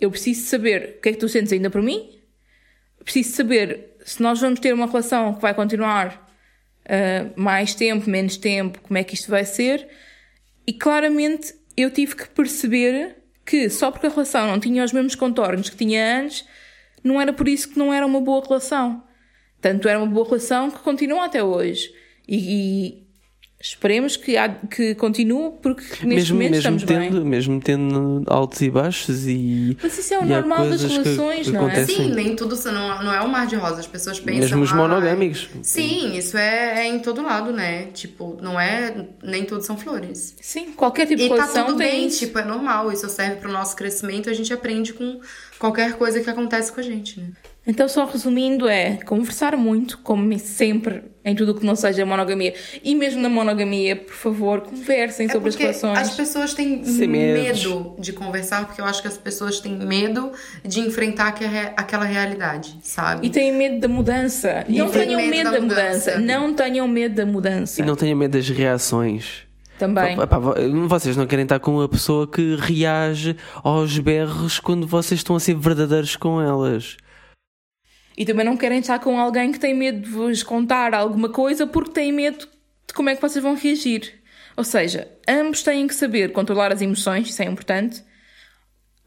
[0.00, 2.08] eu preciso saber o que é que tu sentes ainda por mim,
[3.02, 6.32] preciso saber se nós vamos ter uma relação que vai continuar
[6.84, 9.88] uh, mais tempo, menos tempo, como é que isto vai ser.
[10.64, 13.17] E claramente eu tive que perceber
[13.48, 16.44] que só porque a relação não tinha os mesmos contornos que tinha antes,
[17.02, 19.02] não era por isso que não era uma boa relação.
[19.58, 21.90] Tanto era uma boa relação que continua até hoje.
[22.28, 23.07] E,
[23.60, 27.24] esperemos que, há, que continue, porque neste mesmo, momento mesmo, estamos tendo, bem.
[27.24, 29.76] mesmo tendo altos e baixos e.
[29.82, 31.64] Mas isso é o e normal das coisas que relações, não é?
[31.66, 31.96] acontecem.
[31.96, 33.80] Sim, nem tudo não, não é um mar de rosas.
[33.80, 34.40] As pessoas pensam.
[34.40, 35.48] Mesmo os "Ah, monogâmicos.
[35.62, 37.86] Sim, isso é, é em todo lado, né?
[37.92, 39.06] Tipo, não é.
[39.22, 40.36] Nem tudo são flores.
[40.40, 42.18] Sim, qualquer tipo de E tá relação tudo tem bem, isso.
[42.20, 42.92] tipo, é normal.
[42.92, 44.30] Isso serve pro nosso crescimento.
[44.30, 45.20] A gente aprende com
[45.58, 47.28] qualquer coisa que acontece com a gente, né?
[47.70, 52.54] Então, só resumindo, é conversar muito, como sempre, em tudo o que não seja monogamia.
[52.82, 55.98] E mesmo na monogamia, por favor, conversem sobre é as porque relações.
[55.98, 60.32] as pessoas têm medo de conversar, porque eu acho que as pessoas têm medo
[60.64, 63.26] de enfrentar aquela- aquela realidade, sabe?
[63.26, 64.64] E têm medo da mudança.
[64.66, 66.10] E não têm tenham medo medo da da mudança.
[66.12, 66.18] mudança.
[66.20, 67.82] Não tenham medo da mudança.
[67.82, 69.46] E não tenha medo das reações.
[69.78, 70.16] Também.
[70.88, 75.40] Vocês não querem estar com uma pessoa que reage aos berros quando vocês estão a
[75.40, 76.96] ser verdadeiros com elas.
[78.18, 81.68] E também não querem estar com alguém que tem medo de vos contar alguma coisa
[81.68, 82.48] porque tem medo
[82.84, 84.12] de como é que vocês vão reagir.
[84.56, 88.02] Ou seja, ambos têm que saber controlar as emoções, isso é importante.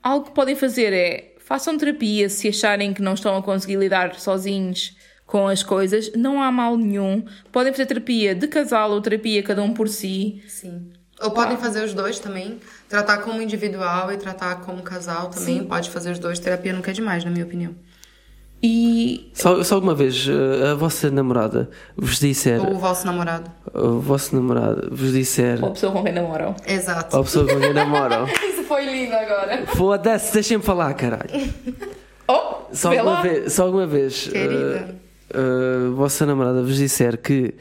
[0.01, 4.15] Algo que podem fazer é façam terapia se acharem que não estão a conseguir lidar
[4.15, 7.25] sozinhos com as coisas, não há mal nenhum.
[7.51, 10.41] Podem fazer terapia de casal ou terapia cada um por si.
[10.47, 10.89] Sim.
[11.19, 12.61] Ou podem fazer os dois também.
[12.87, 15.65] Tratar como individual e tratar como casal também.
[15.65, 16.39] Pode fazer os dois.
[16.39, 17.75] Terapia nunca é demais, na minha opinião.
[18.63, 23.49] E Só, só alguma vez eh, a vossa namorada vos disser, Ou o vosso namorado.
[23.73, 26.55] o vosso namorado vos disser, ou a pessoa com quem namoram.
[26.67, 27.15] Exato.
[27.15, 29.65] ou a pessoa com quem namoram, Isso foi lindo agora.
[29.75, 31.29] foda-se, deixem-me falar, caralho.
[32.27, 33.21] Oh, Só alguma lá.
[33.23, 34.95] vez, só alguma vez Querida.
[35.33, 37.55] eh, eh, a vossa namorada vos disser que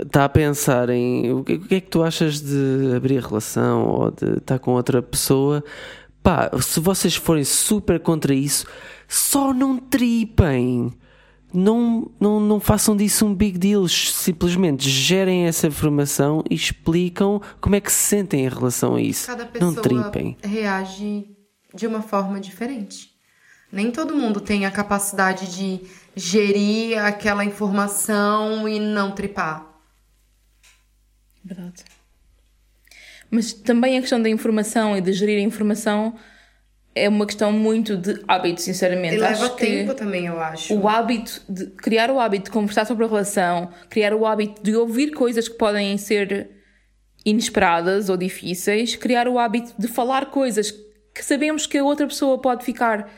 [0.00, 3.88] está a pensar em o que, o que é que tu achas de abrir relação
[3.88, 5.62] ou de estar com outra pessoa,
[6.22, 8.66] pá, se vocês forem super contra isso,
[9.14, 10.92] só não tripem.
[11.52, 17.76] não, não, não façam disso um big deal, simplesmente gerem essa informação e explicam como
[17.76, 19.26] é que se sentem em relação a isso.
[19.26, 20.36] Cada pessoa não tripem.
[20.42, 21.26] reage
[21.74, 23.12] de uma forma diferente.
[23.70, 25.80] Nem todo mundo tem a capacidade de
[26.16, 29.66] gerir aquela informação e não tripar.
[31.44, 31.84] Verdade.
[33.30, 36.14] Mas também a questão da informação e de gerir a informação
[36.94, 39.16] é uma questão muito de hábito, sinceramente.
[39.16, 40.74] E leva Acho tempo também, eu acho.
[40.74, 44.76] O hábito de criar o hábito de conversar sobre a relação, criar o hábito de
[44.76, 46.50] ouvir coisas que podem ser
[47.24, 50.70] inesperadas ou difíceis, criar o hábito de falar coisas
[51.14, 53.08] que sabemos que a outra pessoa pode ficar,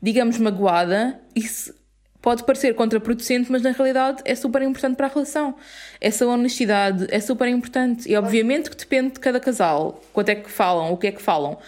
[0.00, 1.74] digamos, magoada, isso
[2.20, 5.56] pode parecer contraproducente, mas na realidade é super importante para a relação.
[6.00, 8.10] Essa honestidade é super importante.
[8.10, 11.22] E obviamente que depende de cada casal, quanto é que falam, o que é que
[11.22, 11.58] falam.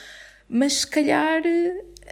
[0.55, 1.41] Mas se calhar.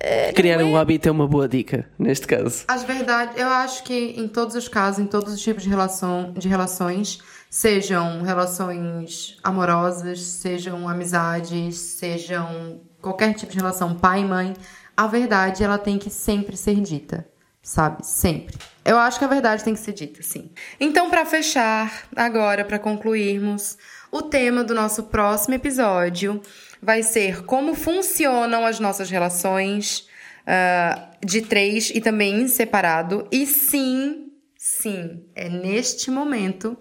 [0.03, 2.65] eh, Criar não um é- hábito é uma boa dica, neste caso.
[2.69, 6.33] As verdades, eu acho que em todos os casos, em todos os tipos de, relação,
[6.33, 7.19] de relações,
[7.51, 14.55] sejam relações amorosas, sejam amizades, sejam qualquer tipo de relação pai e mãe,
[14.97, 17.29] a verdade ela tem que sempre ser dita,
[17.63, 18.07] sabe?
[18.07, 18.57] Sempre.
[18.85, 20.51] Eu acho que a verdade tem que ser dita, sim.
[20.79, 23.77] Então, para fechar, agora para concluirmos,
[24.11, 26.41] o tema do nosso próximo episódio
[26.83, 30.09] vai ser como funcionam as nossas relações
[30.47, 33.27] ah, de três e também em separado.
[33.31, 36.77] E sim, sim, é neste momento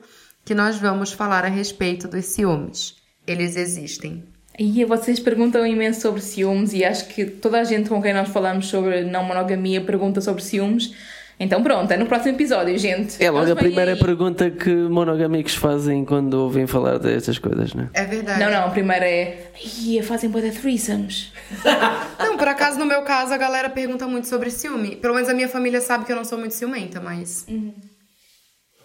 [0.46, 2.96] que nós vamos falar a respeito dos ciúmes.
[3.28, 4.24] Eles existem.
[4.58, 8.28] E vocês perguntam imenso sobre ciúmes e acho que toda a gente com quem nós
[8.30, 10.94] falamos sobre não monogamia pergunta sobre ciúmes.
[11.40, 13.24] Então pronto, é no próximo episódio, gente.
[13.24, 14.00] É logo a primeira aí.
[14.00, 17.90] pergunta que monogâmicos fazem quando ouvem falar destas coisas, não é?
[17.94, 18.40] É verdade.
[18.44, 19.50] Não, não, a primeira é.
[19.82, 21.32] Ia, fazem boa threesomes.
[22.20, 24.98] Não, por acaso, no meu caso, a galera pergunta muito sobre ciúme.
[24.98, 27.46] Pelo menos a minha família sabe que eu não sou muito ciumenta, mas.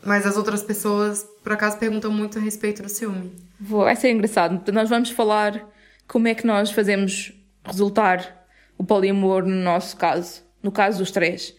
[0.05, 3.32] Mas as outras pessoas, por acaso, perguntam muito a respeito do ciúme.
[3.60, 4.70] Vou- Vai ser engraçado.
[4.72, 5.66] Nós vamos falar
[6.06, 7.32] como é que nós fazemos
[7.64, 8.44] resultar
[8.78, 10.43] o poliamor no nosso caso.
[10.62, 11.55] No caso dos três.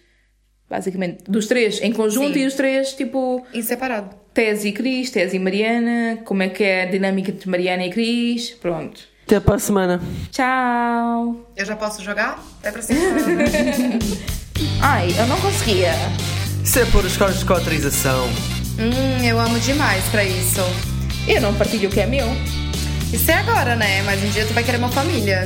[0.70, 2.40] Basicamente, dos três em conjunto Sim.
[2.40, 4.10] e os três, tipo, Em separado.
[4.34, 7.90] Tese e Cris, Tese e Mariana, como é que é a dinâmica entre Mariana e
[7.92, 8.50] Cris.
[8.62, 9.00] Pronto.
[9.26, 10.02] Até para a semana.
[10.32, 11.48] Tchau!
[11.56, 12.44] Eu já posso jogar?
[12.62, 12.96] É pra ser.
[14.82, 15.94] Ai, eu não conseguia.
[16.64, 18.26] Isso é por os cortes de cotrização.
[18.80, 20.62] hum, eu amo demais pra isso.
[21.28, 22.28] Eu não partilho o que é meu.
[23.14, 24.02] Isso é agora, né?
[24.04, 25.46] Mas um dia tu vai querer uma família.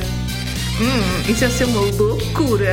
[0.80, 2.72] Hum, isso ia ser uma loucura.